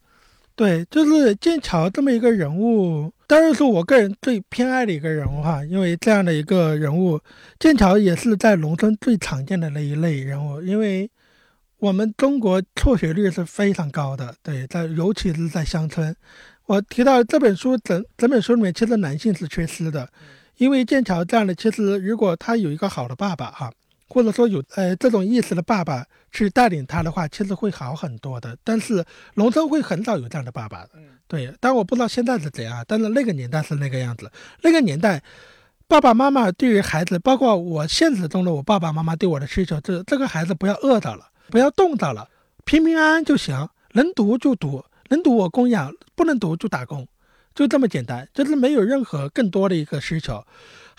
[0.58, 5.64] 对，就是剑桥这么一个人物，当然是我个人最偏爱的一个人物哈。
[5.64, 7.20] 因为这样的一个人物，
[7.60, 10.60] 剑桥也是在农村最常见的那一类人物。
[10.64, 11.08] 因为
[11.78, 16.16] 我们中国辍学率是非常高的，对，在尤其是在乡村。
[16.66, 20.10] 我提到这本书整整本书里面，其实男性是缺失的，
[20.58, 23.72] 因为剑桥这样的，其实如果他有一个好的爸爸哈。
[24.08, 28.58] 或者说有呃这种意识的爸爸去带领他的话，其实会好很多的。
[28.64, 29.04] 但是
[29.36, 30.92] 农村会很少有这样的爸爸的，
[31.28, 31.54] 对。
[31.60, 34.32] 但我不知道现在是怎样，但是那个年代是那个样子。
[34.62, 35.22] 那个年代，
[35.88, 42.30] 爸爸妈妈对于孩子，包括我现实中的我爸爸妈妈对我的需求，这这个孩子不要饿到了，不要冻到了，
[42.66, 47.08] 平平安安就行，能读就读，能读我供养，不能读就打工，
[47.54, 50.46] 就这么简单，就是没有任何更多的一个需求。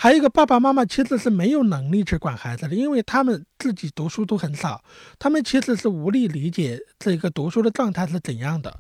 [0.01, 4.81] 还有一个爸爸妈妈其实是没有能力去管孩子的，因为他们自己读书都很少，
[5.19, 8.79] 他们其实是无力理解这个读书的状态是怎样的。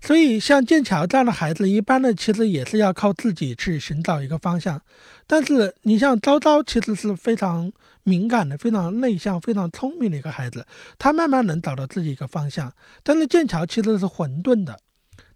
[0.00, 4.80] 所以像剑桥这样的孩子，一般的其实也是要靠自己去寻找一个方向。
[5.26, 7.70] 但是你像昭昭，其实是非常
[8.02, 10.66] 敏感的、非常内向、非常聪明的一个孩子，
[10.98, 12.72] 他慢慢能找到自己一个方向。
[13.02, 14.78] 但是剑桥其实是混沌的。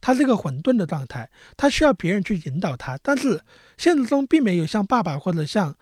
[0.00, 3.40] 他是一个混沌的状态，他需要别人去引导他，但是
[3.76, 5.74] 现实中并没有像爸爸或者像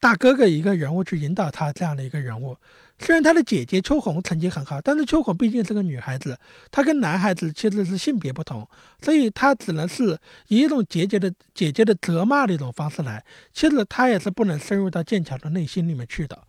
[0.00, 2.56] 大哥哥一个人物去引导他这样的一个人物。
[3.00, 6.38] 虽然他的姐姐秋红成绩很好，但是秋红毕竟是个女孩子，
[6.70, 8.66] 她跟男孩子其实是性别不同，
[9.02, 13.24] 所以她只能是以一种姐姐的姐姐的责骂的一种方式来。
[13.52, 16.40] 其实她也是不能深入到剑桥的内心里面去的。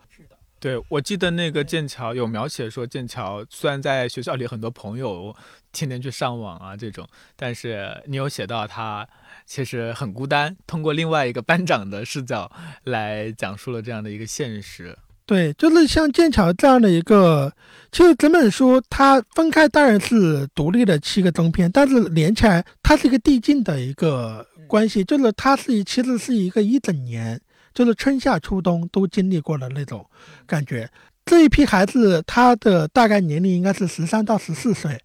[0.65, 5.35] 对，我记得那个剑桥有描写说，剑桥虽然在学校里很多朋友，
[5.71, 9.07] 天天去上网啊这种，但是你有写到他
[9.45, 10.57] 其实很孤单。
[10.65, 12.51] 通过另外一个班长的视角
[12.85, 14.97] 来讲述了这样的一个现实。
[15.27, 17.53] 对，就是像剑桥这样的一个，
[17.91, 27.39] 其实整本书它分开当然是独立的七个中篇，但是连起来它是一个递进的一个关系，就是它是其实是一个一整年，
[27.75, 30.03] 就是春夏秋冬都经历过的那种
[30.47, 30.89] 感觉。
[31.25, 34.99] 这一批孩子他的大概年龄应该是十三到十四岁，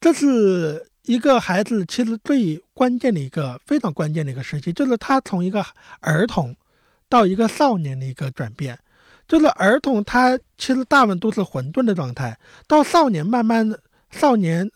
[0.00, 5.62] 这是一个孩子其实最关键的一个非常关键的一个时期，就是他从一个
[6.00, 6.54] 儿童
[7.08, 8.78] 到一个少年的一个转变。
[9.28, 13.72] 就是儿童，他其实大部分都是混沌的状态，到少年慢慢，
[14.10, 14.70] 少年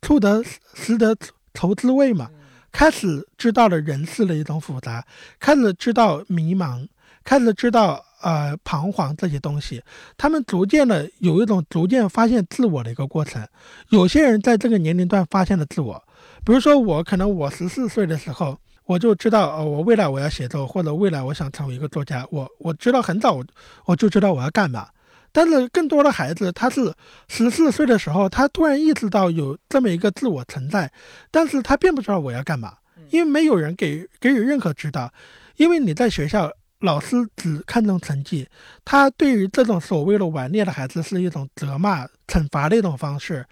[0.00, 0.42] 处得
[0.74, 1.16] 识得
[1.54, 2.28] 愁滋味嘛，
[2.72, 5.06] 开始知道了人世的一种复杂，
[5.38, 6.88] 开始知道迷茫，
[7.22, 9.82] 开始知道呃彷徨这些东西，
[10.16, 13.46] 他们逐渐的有一种逐渐发现自我的一个过程。
[13.90, 16.02] 有些人在这个年龄段发现了自我，
[16.44, 18.58] 比如说我，可能我十四岁的时候。
[18.84, 22.26] 我就知道，呃，我未来我要写作，或者未来我想成为一个作家。
[22.32, 23.40] 我我知道很早，
[23.84, 24.88] 我就知道我要干嘛。
[25.32, 26.92] 但是更多的孩子，他是
[27.26, 30.92] 十四岁的时候，他突然意识到有这么一个自我存在，
[31.30, 32.74] 但是他并不知道我要干嘛，
[33.10, 35.12] 因为没有人给给予任何指导。
[35.56, 38.48] 因为你在学校，老师只看重成绩，
[38.84, 43.46] 他对于这种所谓的顽劣的孩子是一种责骂、惩罚的一种方式。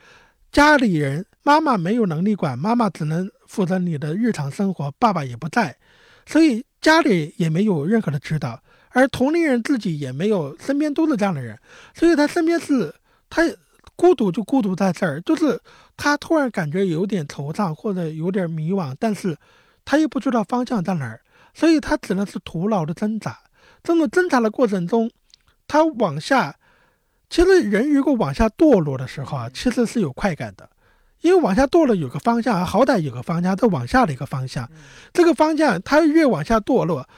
[0.50, 5.76] 家里人妈妈没有能力管，妈妈只能负责你的日常生活，爸爸也不在，
[6.26, 8.60] 所以家里也没有任何的指导，
[8.90, 11.59] 而同龄人自己也没有，身边都是这样的人，
[11.94, 12.94] 所以他身边是
[13.29, 13.42] 他
[13.96, 15.61] 孤独就孤独在这儿，就是
[15.96, 19.37] 他突然感觉有点惆怅或者有点迷惘，但是
[19.85, 21.20] 他又不知道方向在哪儿，
[21.55, 23.38] 所以他只能是徒劳的挣扎。
[23.83, 25.11] 这种挣扎的过程中，
[25.66, 26.57] 他往下。
[27.33, 30.68] 其实人如果往下堕落的时候啊，其实是有快感的，
[31.20, 34.68] 因为往下堕落有个方向啊，好歹有个方向，这往下的一个方向，
[35.12, 37.09] 这个方向它越往下堕落，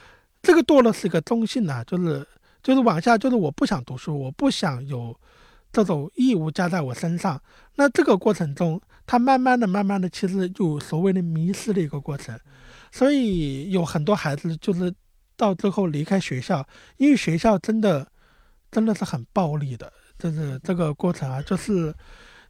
[0.42, 2.26] 这个堕落是一个中性的，就是
[2.62, 5.16] 就是往下，就是我不想读书，我不想有
[5.72, 7.40] 这种义务加在我身上。
[7.76, 12.38] 那这个过程中，他慢慢的、慢慢的，其实就所谓的迷失的一个过程。
[12.90, 14.92] 所以有很多孩子就是
[15.36, 16.66] 到最后离开学校，
[16.98, 18.06] 因为学校真的
[18.70, 19.90] 真的是很暴力的。
[20.18, 21.92] 就是这个过程啊，就是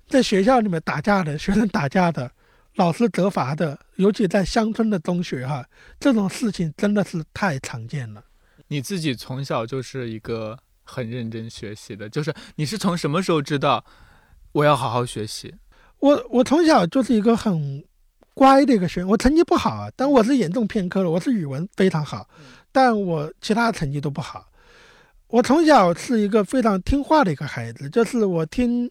[0.09, 2.31] 在学校里面打架的学生打架的，
[2.77, 5.67] 老师责罚的，尤其在乡村的中学哈，
[6.01, 8.25] 这种事情真的是太常见了。
[8.69, 13.85] 你自己从小就是一个很认真学习的，就是你是从什么时候知道
[14.53, 15.55] 我要好好学习？
[15.99, 17.85] 我我从小就是一个很
[18.35, 22.29] 乖的一个学生，我成绩不好啊，但我是严重偏科的，我是语文非常好，
[22.73, 24.49] 但我其他成绩都不好。
[25.29, 28.91] 我从小是一个非常听话的一个孩子，就是我听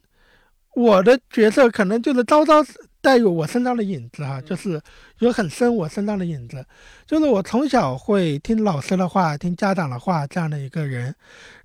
[0.75, 2.63] 我的角色，可能就是朝朝
[3.01, 4.79] 带有我身上的影子哈，就是
[5.17, 6.63] 有很深我身上的影子，
[7.07, 11.13] 就是我从小会听老师的话，听家长的话这样的一个人，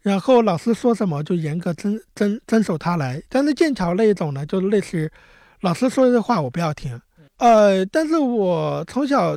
[0.00, 3.22] 然后老师说什么就严格遵遵遵守他来。
[3.28, 5.10] 但是剑桥那一种呢，就是类似于
[5.60, 6.98] 老师说的话我不要听，
[7.36, 9.36] 呃，但是我从小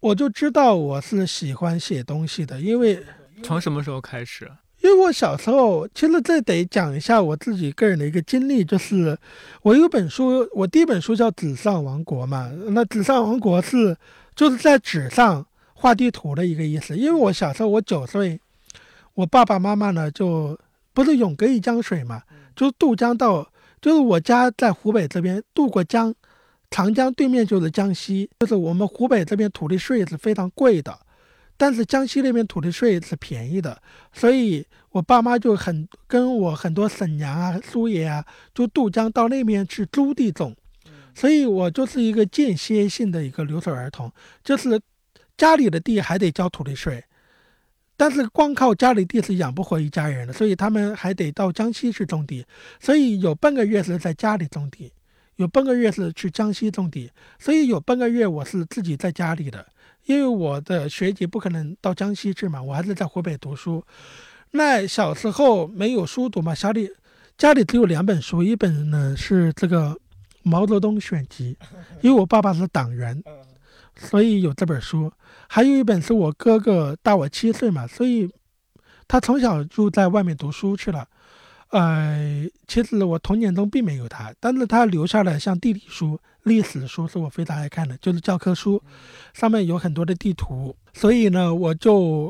[0.00, 3.02] 我就知道我是喜欢写东西的，因为
[3.42, 4.50] 从什么时候开始？
[4.82, 9.16] 因为我小时候，其实这得讲一下我自己个人的一个经历，就是
[9.62, 12.50] 我有本书，我第一本书叫《纸上王国》嘛。
[12.70, 13.96] 那《纸上王国》是
[14.34, 16.96] 就是在纸上画地图的一个意思。
[16.96, 18.40] 因为我小时候我九岁，
[19.14, 20.58] 我爸爸妈妈呢就
[20.92, 22.22] 不是永隔一江水嘛，
[22.56, 23.48] 就是渡江到，
[23.80, 26.12] 就是我家在湖北这边渡过江，
[26.72, 30.98] 长江对面就是江西，就是我们湖北这边土地税是非常贵的。
[31.62, 33.80] 但是江西那边土地税是便宜的，
[34.12, 40.56] 所以我爸妈就很跟我很多婶娘啊、叔爷啊，就渡江到那边去租地种，
[41.14, 44.10] 所以我就是一个间歇性的一个留守儿童，
[44.42, 44.80] 就是
[45.36, 47.04] 家里的地还得交土地税，
[47.96, 52.44] 但是光靠家里地是养不活一家人的，所以他们还得到江西去种地，
[52.80, 54.92] 所以有半个月是在家里种地，
[55.36, 59.64] 有半个月是去江西种地，所以有半个月我是自己在家里的。
[60.06, 63.84] 因为我的学籍不可能到江西去嘛，我还是在湖北读书。
[64.50, 66.90] 那小时候没有书读嘛，家里
[67.38, 69.90] 家里只有两本书，一本呢是这个
[70.42, 71.56] 《毛泽东选集
[72.00, 73.22] 》，因为我爸爸是党员，
[73.96, 75.10] 所以有这本书。
[75.48, 78.30] 还有一本是我哥哥大我七岁嘛，所以
[79.06, 81.08] 他从小就在外面读书去了。
[81.72, 86.18] 呃，其实我童年中并没有它，但是它留下了像地理书。
[86.44, 88.82] 历史书是我非常爱看的，就是教科书，
[89.32, 92.28] 上面有很多的地图，所以呢，我就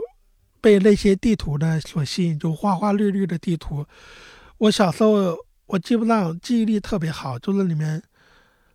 [0.61, 3.85] 被那些地图呢所吸引，就花花绿绿的地图。
[4.59, 8.03] 我小时候我基本上记忆力特别好，就是里面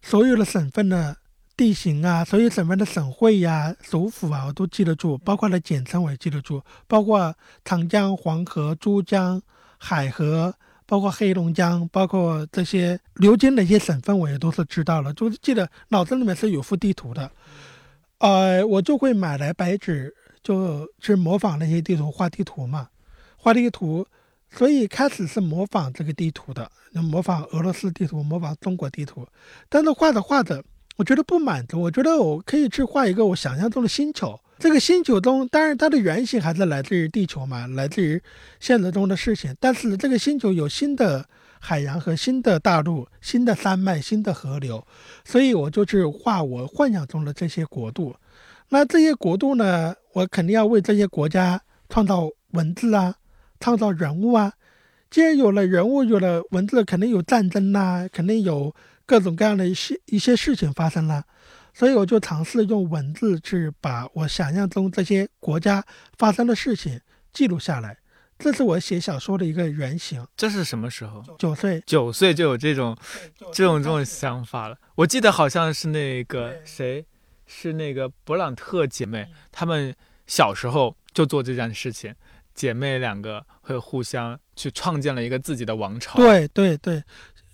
[0.02, 1.16] 所有的省份的
[1.56, 9.40] 地形啊，所有省份的省会呀、首府啊，我都记得住，包括了简称我也记得住，包括长江、黄河、珠江、
[9.78, 10.54] 海河，
[10.86, 17.32] 包括黑龙江，包括这些流经的一些省份，我也都是知道了，就是记得脑子里面是有幅地图的。
[18.20, 22.90] 呃，我就会买来白纸，就去模仿那些地图画地图嘛，
[23.36, 24.06] 画地图。
[24.50, 29.28] 所以开始是模仿这个地图的，模仿俄罗斯地图，模仿中国地图。
[29.68, 30.64] 但是画着画着，
[30.96, 34.40] 我觉得不满足，我觉得我可以去画一个我想象中的星球。
[34.60, 38.22] 这个星球中，当然它的原型还是来自于地球嘛，来自于
[38.60, 39.56] 现实中的事情。
[39.60, 41.26] 但是这个星球有新的
[41.60, 44.86] 海洋和新的大陆、新的山脉、新的河流，
[45.24, 48.16] 所以我就去画我幻想中的这些国度。
[48.70, 53.16] 那这些国度呢，我肯定要为这些国家创造文字啊。
[53.60, 54.54] 创造人物啊，
[55.10, 58.72] 既然有了人物，有了文字，肯定有战争呐，肯定有
[59.04, 61.24] 各种各样的一些一些事情发生了，
[61.78, 65.86] 所以我就尝试用文字去把我想象中这些国家
[66.18, 67.00] 发生的事情
[67.32, 67.96] 记录下来。
[68.40, 70.26] 这是我写小说的一个原型。
[70.36, 71.24] 这是什么时候？
[71.38, 72.98] 九岁，九岁就有这种
[73.54, 74.76] 这种这种想法了。
[74.96, 77.06] 我记得好像是那个谁，
[77.46, 79.94] 是那个勃朗特姐妹，她们
[80.26, 82.16] 小时候就做这件事情。
[82.56, 86.18] 姐妹两个会互相去创建了一个自己的王朝。
[86.18, 87.04] 对对对，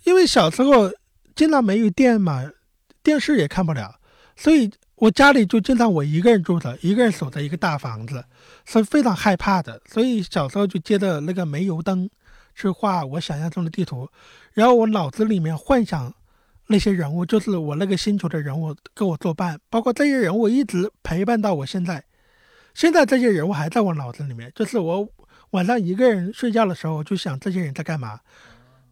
[0.04, 0.90] 因为小时候
[1.36, 2.50] 经常没有电嘛，
[3.02, 4.00] 电视也看不了，
[4.36, 8.24] 所以我家里就经常我一个人住着，一个人守着一个大房子，
[8.64, 9.80] 是非常害怕的。
[9.86, 12.08] 所以小时候就接着那个煤油灯
[12.54, 14.08] 去画我想象中的地图，
[14.52, 16.12] 然后我脑子里面幻想
[16.68, 22.04] 那些人物，就是我那个星球的人物跟我作伴，包括这些人物一直陪伴到我现在。
[22.72, 25.08] 现在这些人物还在我脑子里面，就是我
[25.50, 28.18] 晚上一个人睡觉的时候，就想这些人在干嘛。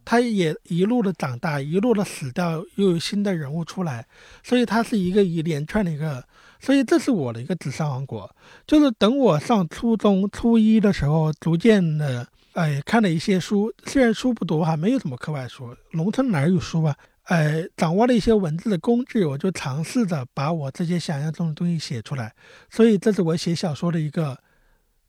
[0.05, 4.07] 他也一路的长大，一路的死掉，又有新的人物出来，
[4.43, 6.25] 所以它是一个一连串的一个。
[6.61, 8.35] 所以这是我的一个纸上王国。
[8.67, 16.97] 就是等我上初中初一的时候，逐渐的哎看了一些书，虽然书不多哈，没有什么课外书，农村哪有书啊？
[17.25, 22.35] 哎，掌握了一些文字的工具，我就尝试着把我这些想象中的东西写出来。
[22.69, 24.39] 所以，这是我写小说的一个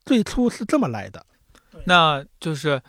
[0.05, 1.25] 最初是这么来的。
[1.85, 2.79] 那就是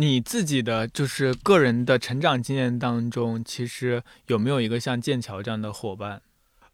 [0.00, 6.22] 你自己的，就是个人的成长经验当中，其实有没有一个像剑桥这样的伙伴？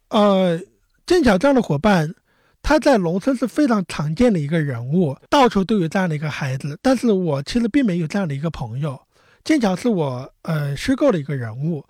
[0.07, 0.57] 呃，
[1.05, 2.15] 剑桥这样的伙伴，
[2.61, 6.79] 他在农村是非常常见的一个人物，到处都有这样的一个孩子。
[6.81, 8.97] 但是我其实并没有这样的一个朋友。
[9.43, 11.85] 剑桥是我呃虚构的一个人物，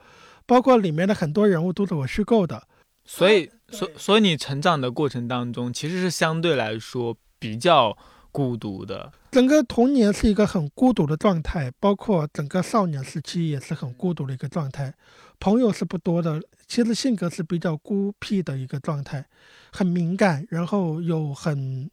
[0.48, 2.64] 包括里面的很多人物都是我虚构的，
[3.06, 7.96] 所以所所以你成长的过程当中其实是相对来说比较
[8.38, 14.94] 孤独的，整个童年是一个很孤独的状态，包括整个少年时期也是很孤独的一个状态，
[15.40, 19.26] 朋友是不多的，其实性格是比较孤僻的一个状态，
[19.72, 21.90] 很敏感，然后又很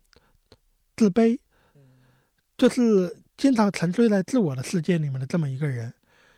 [0.95, 1.39] 自卑，
[2.59, 3.17] 就是。
[3.37, 5.93] 经常沉醉在自我的世界里面的这么一个人，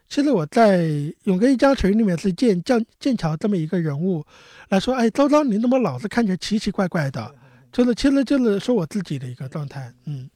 [0.09, 0.81] 其实我在
[1.25, 4.25] 《永哥一家群》里面是剑剑剑桥这么一个人物
[4.71, 7.35] 来说，哎，周周你怎么老是看起来奇奇怪怪的？
[7.77, 9.93] 就是其实就是说我自己的一个状态。
[10.07, 10.31] 嗯，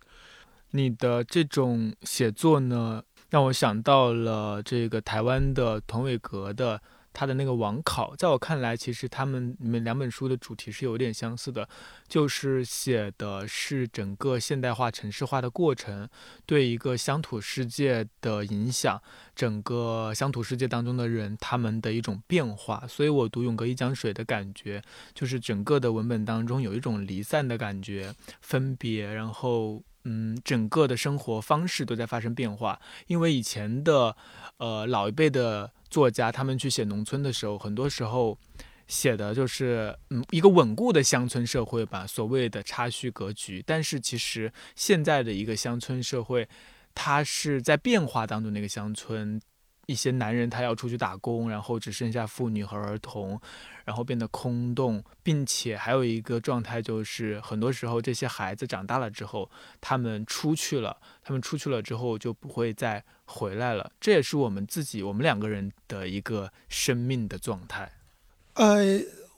[0.73, 6.83] 你的这种写作呢，让我想到了这个台湾的童伟格的。
[7.13, 11.69] 他的那个网考，在我看来，其实他们你们两本书的主题是有点相似的，
[12.09, 16.09] 就是写的是整个现代化、城市化的过程
[16.47, 19.03] 对一个乡土世界的影响，
[19.35, 22.85] 整个乡土世界当中的人他们的一种变化。
[22.89, 24.83] 所以我读《永隔一江水》的感觉，
[25.15, 34.17] 就是整个的文本当中有一种离散的感觉，分别，然后，嗯，整个的生活方式都在发生变化，因为以前的，
[34.59, 35.73] 呃，老一辈的。
[35.91, 38.39] 作家他们去写农村的时候，很多时候
[38.87, 43.61] 写的就是嗯一个稳固的乡村社会吧，所谓的差序格局。
[43.67, 46.49] 但是其实现在的一个乡村社会，
[46.95, 49.41] 它是在变化当中的一个乡村。
[49.91, 53.41] 一些男人他要出去打工，然后只剩下妇女和儿童，
[53.85, 63.91] 然后变得空洞，并且还有一个状态就是，很多时候这些孩子长大了之后，他们出去了，他们出去了之后就不会再回来了。
[64.01, 67.91] 这也是我们自己，我们两个人的一个生命的状态。
[68.55, 68.79] 呃，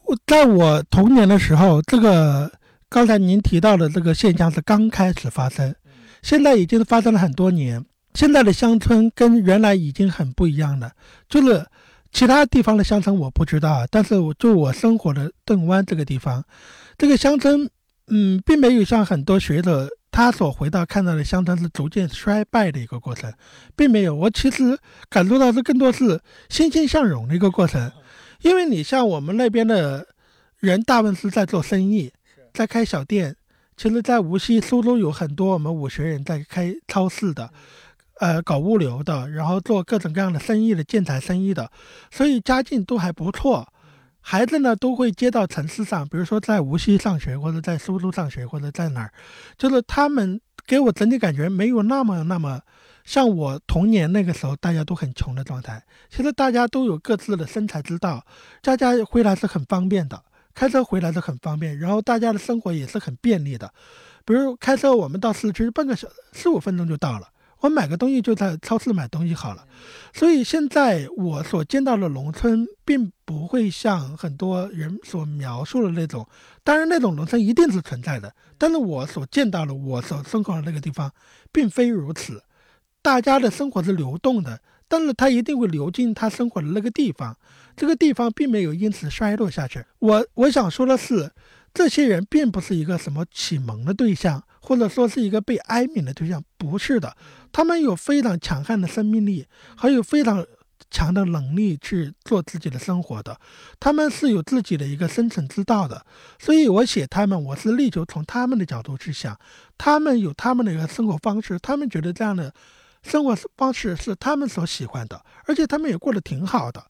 [0.04, 2.52] 我在我童年的时候，这个
[2.90, 5.74] 刚才您提到的这个现象是刚开始发生，
[6.20, 7.82] 现在已经发生了很多年。
[8.14, 10.92] 现在的乡村跟原来已经很不一样了，
[11.28, 11.66] 就是
[12.12, 16.44] 其他地方的乡村我不知道，但是我就我生活的邓湾这个地方，
[16.98, 17.68] 这个乡村，
[18.08, 23.32] 嗯，并没有像很多学者他所回到看到的乡村是逐渐衰败的一个过程，
[23.74, 24.14] 并没有。
[24.14, 27.90] 我其实感受到这更多是欣欣向荣的一个过程，
[28.42, 30.06] 因为你像我们那边的
[30.58, 32.12] 人，大部分是在做生意，
[32.52, 33.36] 在开小店。
[33.74, 37.50] 其实，在无锡、苏州有很多我们武学人在开超市的，
[38.22, 41.68] 呃，搞物流的，然后做各种各样的生意的建材生意的，
[42.08, 43.66] 所以家境都还不错。
[44.20, 49.12] 孩子呢，都会接到城市上，比如说在无锡上学，或者在苏州上学，或者在哪儿，
[49.58, 52.60] 就是他们给我整体感觉没有那么那么
[53.02, 55.82] 像我童年那个时候大家都很穷的状态。
[56.08, 58.24] 其实大家都有各自的生财之道，
[58.62, 60.22] 家家回来是很方便的。
[60.54, 63.74] 开车回来是很方便，然后大家的生活也是很便利的。
[64.24, 67.26] 比如开车，我们到市区半个小十五分钟就到了。
[67.62, 69.66] 我买个东西就在超市买东西好了。
[70.12, 76.26] 所以现在我所见到的农村，并不会像很多人所描述的那种。
[76.62, 81.10] 当然，那种农村一定是存在的，但是我所见到的，我所生活的那个地方，
[81.50, 82.42] 并非如此。
[83.00, 87.36] 大家的生活是流动的，但是他一定会流进他生活的那个地方。
[87.74, 89.82] 这个地方并没有因此衰落下去。
[89.98, 91.30] 我我想说的是，
[91.74, 97.16] 这些人并不是一个什么启蒙的对象，或者说是一个被哀悯的对象，不是的。
[97.50, 99.46] 他们有非常强悍的生命力，
[99.76, 100.44] 还有非常
[100.90, 103.38] 强的能力去做自己的生活的。
[103.80, 106.04] 他们是有自己的一个生存之道的。
[106.38, 109.38] 所以我写他们，我是力求从他们的角度去想，
[109.78, 112.52] 他们有他们的一个生活方式，他们觉得这样的
[113.02, 116.84] 生活方式是他们所喜欢的，而且他们也过得挺好的。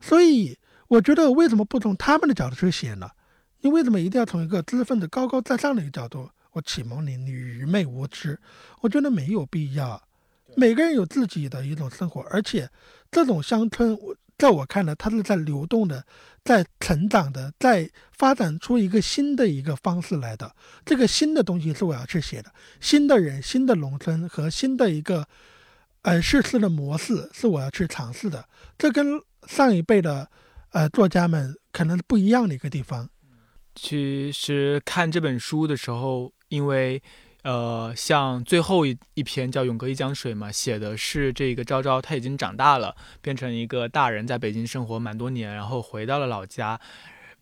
[0.00, 0.58] 所以，
[0.88, 3.08] 我觉得为什么不从他们的角度去写呢？
[3.60, 6.30] 你为什么一定要从一个知识分子高高在上的一个角度？
[6.52, 8.38] 我启蒙你，你愚昧无知，
[8.80, 10.02] 我觉得没有必要。
[10.56, 12.68] 每个人有自己的一种生活，而且
[13.10, 16.04] 这种乡村，我在我看来，它是在流动的，
[16.42, 20.52] 在成长的，在发展出一个新的一个方式来的。
[20.84, 22.50] 这个新的东西是我要去写的，
[22.80, 25.28] 新的人、新的农村和新的一个
[26.02, 28.48] 呃叙事的模式是我要去尝试的。
[28.78, 30.28] 这跟上一辈的，
[30.70, 33.08] 呃，作家们可能不一样的一个地方。
[33.80, 37.00] 其实看这本书的时候，因为，
[37.44, 46.80] 呃，像最后一一篇叫《永隔一江水》嘛，写的是这个昭昭他已经长大了，变成一个大人，在北京生活蛮多年，然后回到了老家，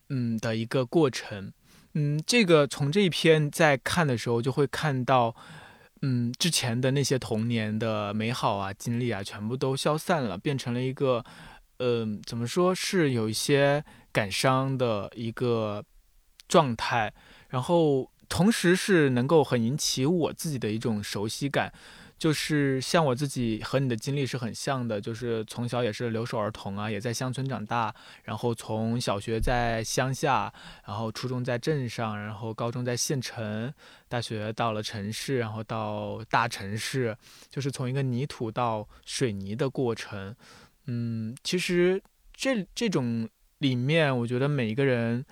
[0.09, 1.51] 嗯的一个过程。
[1.95, 5.35] 嗯，这个从这一篇在看的时候，就会看到，
[6.03, 11.25] 嗯，之前的那些童年的美好啊、经历啊，全部都消散了，变成了一个。
[11.79, 15.85] 嗯，怎么说是有一些感伤的一个
[16.47, 17.13] 状态，
[17.49, 21.71] 然后同时是能够很引起我自己的一种熟悉感，
[22.17, 27.93] 就是像我自己和你的经历是很像的，就是从小也是留守儿童啊，也在乡村长大，
[28.23, 30.51] 然后从小学在乡下，
[30.85, 33.73] 然后初中在镇上，然后高中在县城，
[34.09, 37.15] 大学到了城市，然后到大城市，
[37.49, 40.35] 就是从一个泥土到水泥的过程。
[40.87, 42.01] 嗯，其实
[42.33, 43.29] 这这种
[43.59, 45.23] 里面，我觉得每一个人，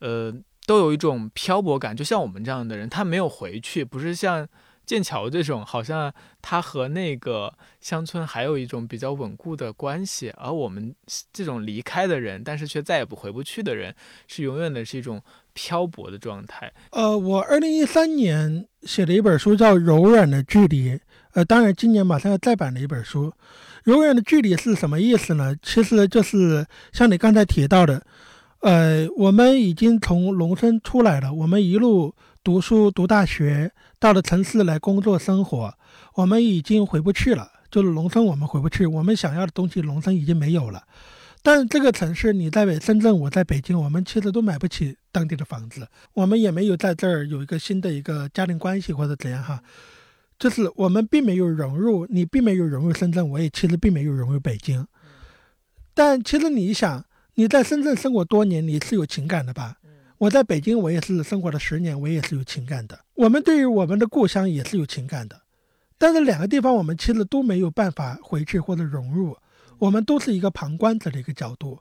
[0.00, 0.34] 呃，
[0.66, 1.96] 都有一种漂泊感。
[1.96, 4.48] 就像我们这样的人，他没有回去，不是像
[4.86, 6.12] 剑桥这种，好像
[6.42, 10.30] 他和那个乡村还有一种比较稳固的关系。
[10.36, 10.94] 而我们
[11.32, 13.94] 这种离开的人，但是却再也不回不去的人，
[14.26, 15.22] 是永远的是一种
[15.54, 16.72] 漂泊的状态。
[16.90, 20.90] 呃，我二零一三年写了一本书，叫《柔软的距离》。
[21.32, 23.32] 呃，当然今年马上要再版的一本书。
[23.82, 25.56] 柔软的距离是什么意思呢？
[25.62, 28.06] 其实就是像你刚才提到的，
[28.64, 35.74] 呃，我们已经从农村出来了，我们一路读书读大学，到了城市来工作生活，
[36.14, 37.46] 我们已经回不去了。
[37.70, 40.82] 就是农村我们回不去，我们想要的东西农村已经没有了。
[41.42, 49.62] 但这个城市，你在深圳，我在北京，我们其实都买不起当地的房子，我们也没有在这儿有一个新的一个家庭关系或者怎样哈。
[50.38, 54.86] 就是我们并没有融入，你并没有融入深圳，我也其实并没有融入北京。
[55.92, 57.04] 但其实你想，
[57.34, 59.78] 你在深圳生活多年，你是有情感的吧？
[60.18, 62.98] 我在北京，我也是生活了十年，我也是有情感的。
[63.14, 65.40] 我们对于我们的故乡也是有情感的。
[65.98, 69.36] 但是两个地方，我们其实都没有办法回去或者融入，
[69.78, 71.78] 我们都是一个旁观者的一个角度。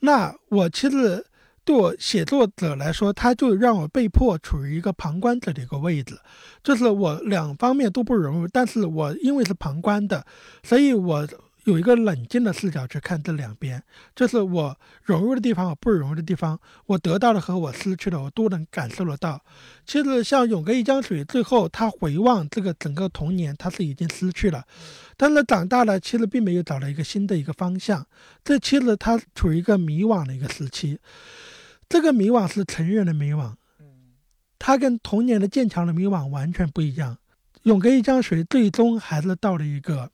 [0.00, 1.24] 那我其实。
[1.66, 6.16] 对我写作者来说，他就让我被迫处于一个旁观者的一个位置，
[6.62, 10.24] 就是我两方面都不融入，但是我因为是旁观的，
[10.62, 11.26] 所以我。
[11.66, 13.82] 有一个冷静的视角去看这两边，
[14.14, 19.44] 就是我融入的地方和不融入的地方，我得到的和我失去的，我都能感受得到。
[19.84, 24.64] 其实像《永隔一江水》，最后他回望这个整个童年，他是已经失去了，
[25.16, 28.06] 但是长大了，其实并没有找到一个新的一个方向。
[28.44, 31.00] 这其实他处于一个迷惘的一个时期，
[31.88, 33.54] 这个迷惘是成人的迷惘，
[34.60, 37.14] 他跟童年的坚强的迷惘完全不一样。
[37.64, 40.12] 《永隔一江水》最终还是到了一个。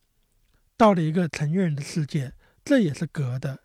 [0.82, 2.32] 到了一个成年人的世界，
[2.64, 3.60] 这也是隔的。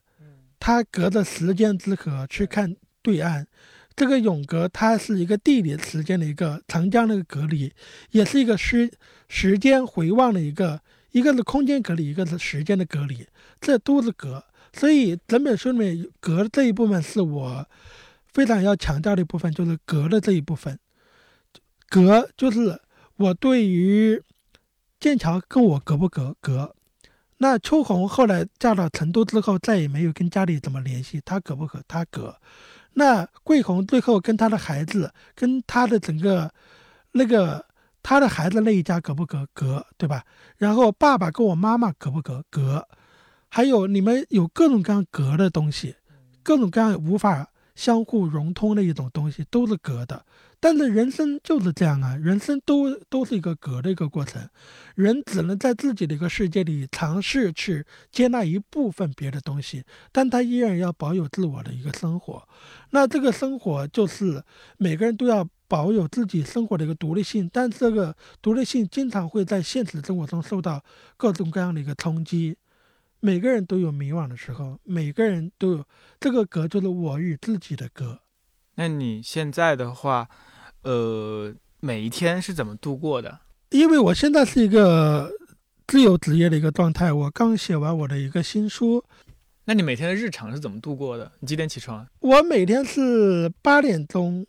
[0.59, 3.47] 他隔着时间之河去看对岸。
[3.95, 7.73] 这个永隔它是一个地理时间的一个长江的一个隔离，
[8.11, 8.91] 也是一个时
[9.27, 10.79] 时间回望的一个，
[11.11, 13.25] 一个是空间隔离，一个是时间的隔离，
[13.59, 14.43] 这都是隔。
[14.71, 17.67] 所以整本书里面隔这一部分是我
[18.31, 20.77] 非常要强调的一部分，就是隔的这一部分。
[21.89, 22.79] 隔就是
[23.15, 24.21] 我对于
[24.99, 26.75] 剑桥跟我隔不隔隔。
[27.39, 31.81] 那秋红后来嫁到成都之后，再也没有跟家里怎么联系，她隔不隔？
[31.87, 32.35] 她隔。
[32.93, 36.51] 那桂红最后跟她的孩子，跟她的整个
[37.11, 37.63] 那个
[38.01, 39.47] 她的孩子那一家隔不隔？
[39.53, 40.23] 隔，对吧？
[40.57, 42.43] 然后爸爸跟我妈妈隔不隔？
[42.49, 42.87] 隔。
[43.49, 45.95] 还有你们有各种各样隔的东西，
[46.43, 50.25] 各种各样无法相互融通的一种东西，都是隔的。
[50.59, 54.49] 但是人生就是这样啊，人生都都是一个隔的一个过程，
[54.95, 62.47] 人只能在自己的一个世界里尝试去接纳一部分别的东西，但他依然要保有自我的一个生活。
[62.89, 64.43] 那这个生活就是
[64.77, 70.83] 每个人都要保有自己生活的一个独立性，但这个独立性经常会在现实生活中受到
[71.17, 72.57] 各种各样的一个冲击。
[73.19, 75.85] 每个人都有迷惘的时候，每个人都有
[76.19, 78.19] 这个隔，就是我与自己的隔。
[78.79, 80.29] 那你现在的话，
[80.83, 83.39] 呃，每一天是怎么度过的？
[83.71, 85.31] 因为我现在是一个
[85.87, 89.03] 自由职业的一个状态，我刚写完我的一个新书。
[89.65, 91.31] 那你每天的日常是怎么度过的？
[91.39, 92.07] 你几点起床？
[92.19, 94.45] 我每天是八点钟，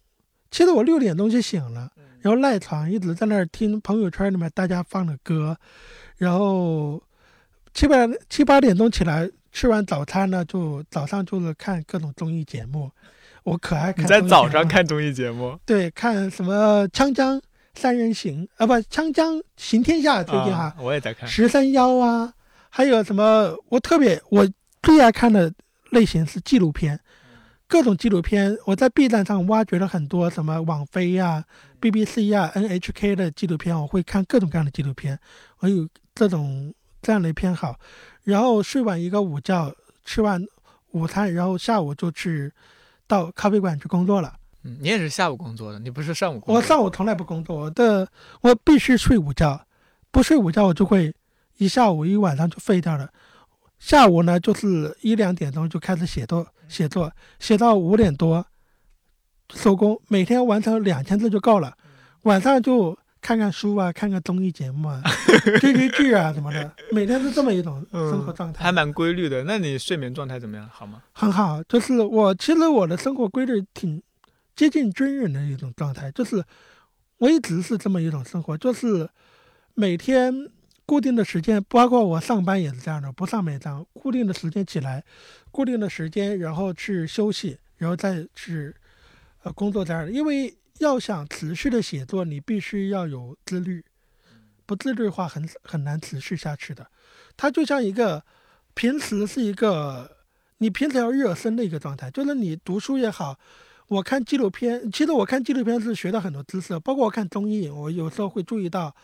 [0.51, 5.57] 其实我六点钟就醒了，然后赖床，一直在那儿听朋友圈里面大家放的歌，
[6.19, 7.03] 然后
[7.73, 12.91] 七八七八点钟起来，吃完早餐呢，就早上就是看各种综艺节目。
[13.49, 14.05] 我可爱看。
[14.05, 15.59] 你在早上看综艺节目？
[15.65, 17.41] 对，看什么《锵锵
[17.75, 20.75] 三人行》啊，不，《锵锵行天下》最近哈。
[20.79, 21.29] 我也在看。
[21.29, 22.35] 十三幺啊，
[22.69, 23.57] 还有什么？
[23.71, 24.47] 我特别我
[24.83, 25.53] 最爱看的
[25.91, 27.01] 类型是纪录片，
[27.67, 28.57] 各种纪录片。
[28.67, 31.45] 我在 B 站上挖掘了很多什么网飞呀、
[31.81, 35.19] BBC 呀、NHK 的纪录片，我会看各种各样的纪录片。
[35.61, 37.79] 我有这种这样的偏好。
[38.25, 39.73] 然后睡完一个午觉，
[40.05, 40.45] 吃完
[40.91, 42.53] 午餐，然后下午就去。
[43.09, 44.33] 到咖啡馆去工作了。
[44.63, 46.55] 嗯，你也是下午工作的，你不是上午工作。
[46.55, 48.09] 我上午从来不工作，我的
[48.43, 49.61] 我必须睡午觉，
[50.13, 51.13] 不睡午觉我就会
[51.57, 53.11] 一下午一晚上就废掉了。
[53.81, 58.47] 下午呢，就是一两点钟就开始写作，写作写到五点多
[59.53, 61.77] 收工，每天完成两千字就够了。
[62.23, 62.97] 晚上就。
[63.21, 65.03] 看看书啊，看看综艺节目啊，
[65.61, 69.45] 追追剧啊什么的，每天是这么一种生活状态，还蛮规律的。
[69.45, 70.69] 那你睡眠状态怎么样？
[70.73, 71.03] 好吗？
[71.13, 74.01] 很好，就是我其实我的生活规律挺
[74.55, 76.43] 接近军人的一种状态，就是
[77.19, 79.09] 我一直是这么一种生活，就是
[79.75, 80.49] 每天
[80.87, 85.05] 固定的时间，包括我上班也是这样的，不上班也这样，固定的时间起来，
[85.51, 88.75] 固定的时间，然后去休息，然后再去
[89.43, 90.55] 呃工作这样的，因为。
[90.79, 93.85] 要想持续的写作，你必须要有自律，
[94.67, 96.91] 不自律的话很很难持续下去的。
[97.37, 98.25] 它就像一个
[98.75, 100.19] 平时是一个
[100.59, 103.39] 你平时要热身的一个状态，就是你读书也好，
[103.89, 108.95] 我看纪录片，其实我看纪录片是学到很多知识，包括我看综艺，我有时候会注意到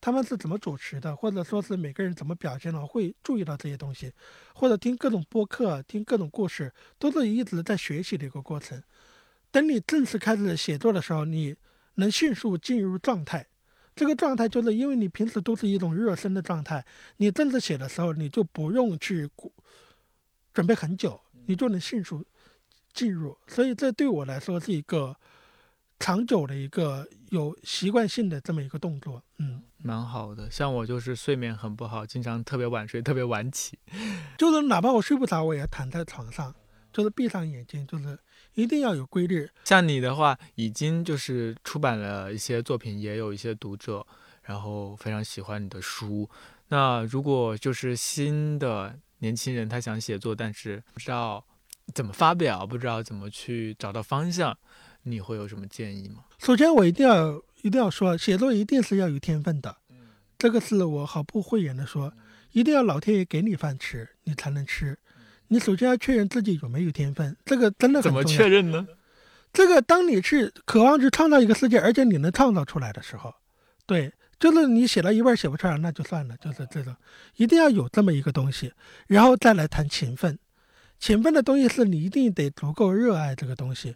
[0.00, 4.12] 他们是怎么主持的，或者说是每个人怎么表现的，会注意到这些东西，
[4.54, 8.80] 或者听各种播客，听各种故事，都是一直在学习的一个过程。
[9.56, 11.56] 等你正式开始写作的时候，你
[11.94, 13.46] 能迅速进入状态。
[13.94, 16.84] 这个状态就是因为你平时都是一种热身的状态，
[17.16, 19.30] 你正式写的时候，你就不用去
[20.52, 22.22] 准备很久，你就能迅速
[22.92, 23.34] 进入。
[23.46, 25.16] 所以这对我来说是一个
[25.98, 29.22] 长久的一个有习惯性的这么一个动作。
[29.38, 30.50] 嗯，蛮好的。
[30.50, 33.78] 像我就是睡眠很不好，经常特别晚睡，特别晚起。
[34.36, 36.54] 就是哪怕我睡不着，我也躺在床上，
[36.92, 38.18] 就是闭上眼睛，就是。
[38.56, 39.48] 一定要有规律。
[39.64, 44.04] 像你的话，已经就是出版了一些作品，也有一些读者，
[44.42, 46.28] 然后非常喜欢你的书。
[46.68, 51.44] 那如果就是新的年轻人，他想写作，但是不知道
[51.94, 54.56] 怎么发表，不知道怎么去找到方向，
[55.02, 56.24] 你会有什么建议吗？
[56.38, 59.76] 首先，我一定要一定要说，写作一定是要有天分的。
[60.38, 62.12] 这个是我毫不讳言的说，
[62.52, 64.98] 一定要老天爷给你饭吃，你才能吃。
[65.48, 68.22] 你首先要确认自己有没有天分，这个真的很重要。
[68.22, 68.86] 怎么确认呢？
[69.52, 73.32] 这个当你去渴望去创造一个世界，而且你能创造出来的时候，
[73.86, 76.94] 对，就是你写到一半写不出来，那就算了，就是这种，
[77.36, 78.72] 一定要有这么一个东西，
[79.06, 80.38] 然后再来谈勤奋。
[80.98, 83.94] 勤奋的东西是你一定得足够热爱这个东西。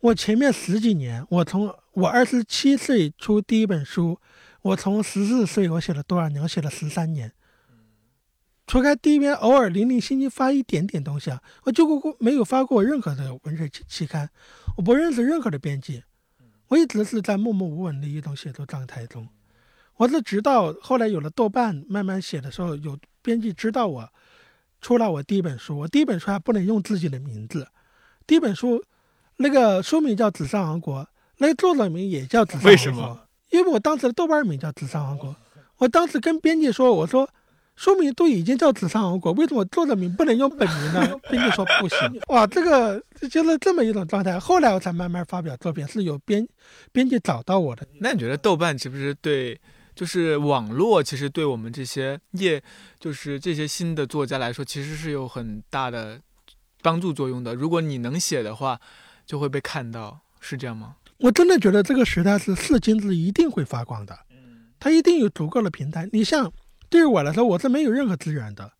[0.00, 4.18] 我前面十几年，我从我二十七岁出第一本书，
[4.62, 6.42] 我从十四岁我写了多少年？
[6.42, 7.32] 我写了十三年。
[8.66, 14.28] 除开第一篇偶尔零零星星发一点点东西啊，我几乎没有发过任何的文学期期刊，
[14.76, 16.02] 我不认识任何的编辑，
[16.66, 19.28] 我一直是在默默无闻的一种写作状态中。
[19.96, 24.08] 我是直到后来有了豆瓣，慢慢写的时候，有编辑知道我
[24.80, 27.68] 出了我第一本书，我第一本书还不能用自己的名字，
[28.26, 28.82] 第一本书
[29.36, 31.02] 那个书名叫《纸上王国》，
[31.38, 32.70] 那个作者名也叫《纸上王国》。
[32.72, 33.20] 为什么？
[33.50, 35.30] 因为我当时的豆瓣名叫《纸上王国》，
[35.76, 37.30] 我当时跟编辑说，我说
[37.76, 41.16] 书名都已经叫《纸上王国》，为什么作者名不能用本名呢？
[41.30, 41.98] 编辑说不行。
[42.28, 44.40] 哇，这个就是这么一种状态。
[44.40, 46.46] 后来我才慢慢发表作品，是有编
[46.90, 47.86] 编辑找到我的。
[48.00, 49.60] 那你觉得豆瓣是不是对？
[49.94, 52.62] 就是网络其实对我们这些业，
[53.00, 56.20] 就是这些新的作家来说，其实是有很大的
[56.82, 57.54] 帮助作用的。
[57.54, 58.78] 如果你能写的话，
[59.24, 60.96] 就会被看到，是这样吗？
[61.18, 64.18] 我真的觉得这个时代是是金子一定会发光的，
[64.78, 66.06] 它一定有足够的平台。
[66.12, 66.52] 你像
[66.88, 68.72] 对于我来说，我是没有任何资源的，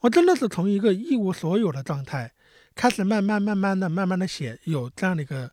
[0.00, 2.32] 我真的是从一个一无所有的状态
[2.74, 5.50] 开始，慢慢慢慢的、慢慢的写，有这样的一个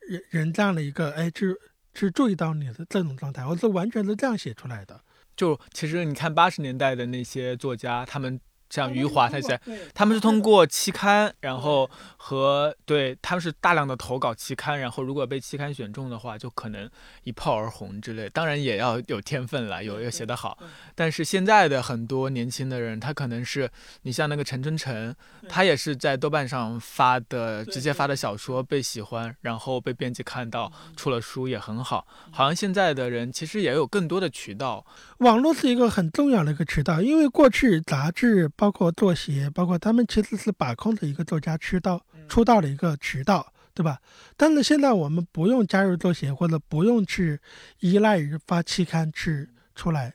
[0.00, 1.54] 人人这样的一个哎，去。
[1.96, 5.00] 去注意到你的这种状态，我是完全是这样写出来的。
[5.36, 8.40] 就其实你看八十年代的那些作家，他们。
[8.74, 9.60] 像余华他些，
[9.94, 16.90] 他们是通过期刊，然后和对他们是大量的投稿期刊，然后如果被期刊选中的话，就可能
[17.22, 18.28] 一炮而红之类。
[18.30, 20.58] 当然也要有天分了，有要写得好。
[20.96, 23.70] 但是现在的很多年轻的人，他可能是
[24.02, 25.14] 你像那个陈春成，
[25.48, 32.04] 他也是在豆瓣上发的，直接发的小说被喜欢，然后被编辑看到，出了书也很好。
[32.32, 34.84] 好像现在的人其实也有更多的渠道，
[35.18, 38.50] 网络是一个很重要的一个渠道，因为过去杂志。
[38.64, 44.00] 包括作协，包括他们其实是把控着一个作家出道出道的一个渠道，对吧？
[44.38, 47.38] 但是现在我们不用加入作协，或者不用去
[47.80, 50.14] 依赖于发期刊去出来。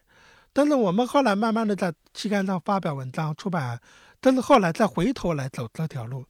[0.52, 3.80] 但是我们后来慢慢的在期刊上发表文章出版，
[4.20, 6.26] 但是后来再回头来走这条路，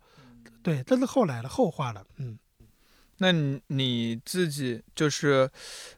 [0.62, 2.04] 对，这是后来的后话了。
[2.18, 2.38] 嗯，
[3.20, 5.50] 那你你自己就是，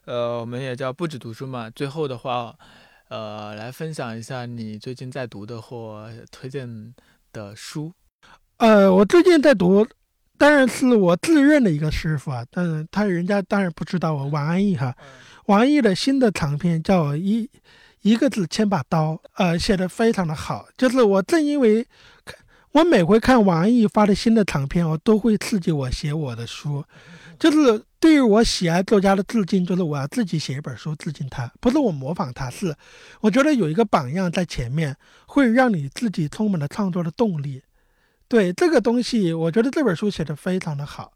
[0.04, 1.68] 呃，我们也叫不止读书嘛。
[1.68, 2.56] 最后的话。
[3.12, 6.94] 呃，来分享一下你最近在读的或推荐
[7.30, 7.92] 的书。
[8.56, 9.86] 呃，我最近在读，
[10.38, 14.96] 当然是我自认的一个师傅啊，但是他人家当然不知道我王安忆哈。
[15.44, 17.46] 王安忆的新的长篇叫一
[18.00, 20.66] 一个字千把刀，呃，写的非常的好。
[20.78, 21.86] 就是我正因为
[22.70, 26.82] 我每回看王安忆发的新的长篇，我都会刺激我写我的书，
[27.42, 27.82] 就是。
[28.02, 32.74] 对于我喜爱作家的致敬，就是我要自己写一本书致敬他，不是我模仿他，是
[33.20, 37.62] 我觉得有一个榜样在前面，会让你自己充满了创作的动力。
[38.26, 41.12] 对这个东西，我觉得这本书写的非常的好，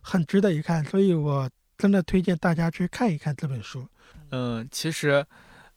[0.00, 3.86] 很值得一看，所以我真的推荐大家去看一看这本书。
[4.30, 5.26] 嗯，其实。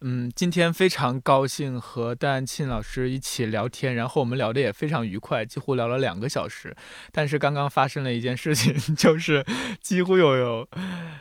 [0.05, 6.75] 嗯，今天非常高兴和戴安庆老师一起聊天，然后我们聊的也非常愉快，几乎聊了两个小时。
[7.13, 9.45] 但是刚刚发生了一件事情， 就是
[9.81, 10.67] 几乎有有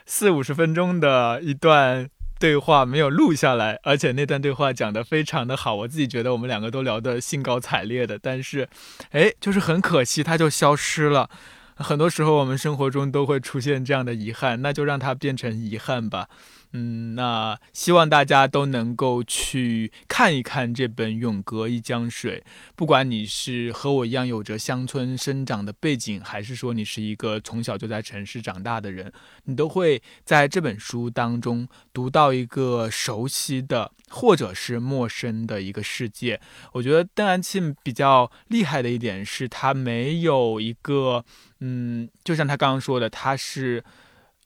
[0.04, 2.08] 四五十分钟的一段
[2.40, 8.18] 对话没有录下来，而且那段对话讲得非常的好，我自己觉得我们两个都聊得兴高采烈的。
[8.18, 8.68] 但是，
[9.12, 11.30] 哎，就是很可惜，它就消失了。
[11.76, 16.28] 很多时候我们生活中都会出现这样的遗憾，那就让它变成遗憾吧。
[16.74, 22.42] 嗯，那希望大家都能够去看一看这本《永隔一江水》。
[22.74, 29.12] 不管你是和我一样有着乡村生长的背景，还是说你是一个从小就在城市长大的人，
[29.44, 36.40] 你都会在这本书当中读到一个熟悉的或者是陌生的一个世界。
[36.72, 41.22] 我觉得邓安庆比较厉害的一点是他没有一个，
[41.60, 43.84] 嗯，就像他刚刚说的，他是。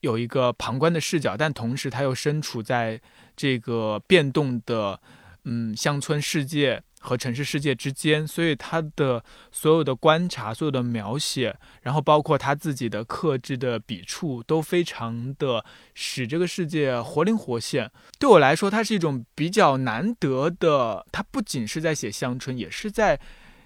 [0.07, 3.01] 有一个旁观的视角，但同时他又身处在
[3.37, 5.01] 这个变动的，
[5.45, 17.91] 嗯，乡村世界和城市世界之间，所以他的所有的观察、所有的描写，然后包括他自己的克制的笔触，都非常的使这个世界活灵活现。
[18.19, 23.19] 对我来说，它是一种比较难得的，他不仅是在写乡村，也是在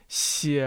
[0.09, 0.66] 写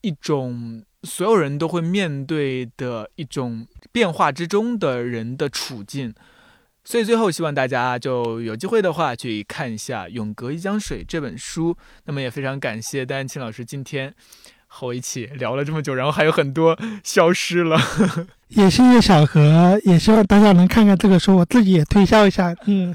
[0.00, 0.82] 一种。
[1.04, 6.14] 所有人都会面对的一种变化之中的人的处境，
[6.84, 11.76] 所以最后希望大家就有机会的话去看一下《永隔一江水》这本书。
[12.04, 14.14] 那么也非常感谢戴安庆老师今天
[14.66, 17.78] 和我一起聊了这么久，然后还有很多消失了。
[18.48, 22.54] 也谢谢小何，也希望大家能看看这个书，我自己也推销一下。
[22.66, 22.94] 嗯，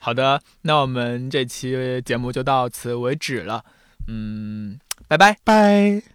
[0.00, 3.64] 好的，那我们这期节目就到此为止了。
[4.06, 4.78] 嗯，
[5.08, 6.13] 拜拜拜。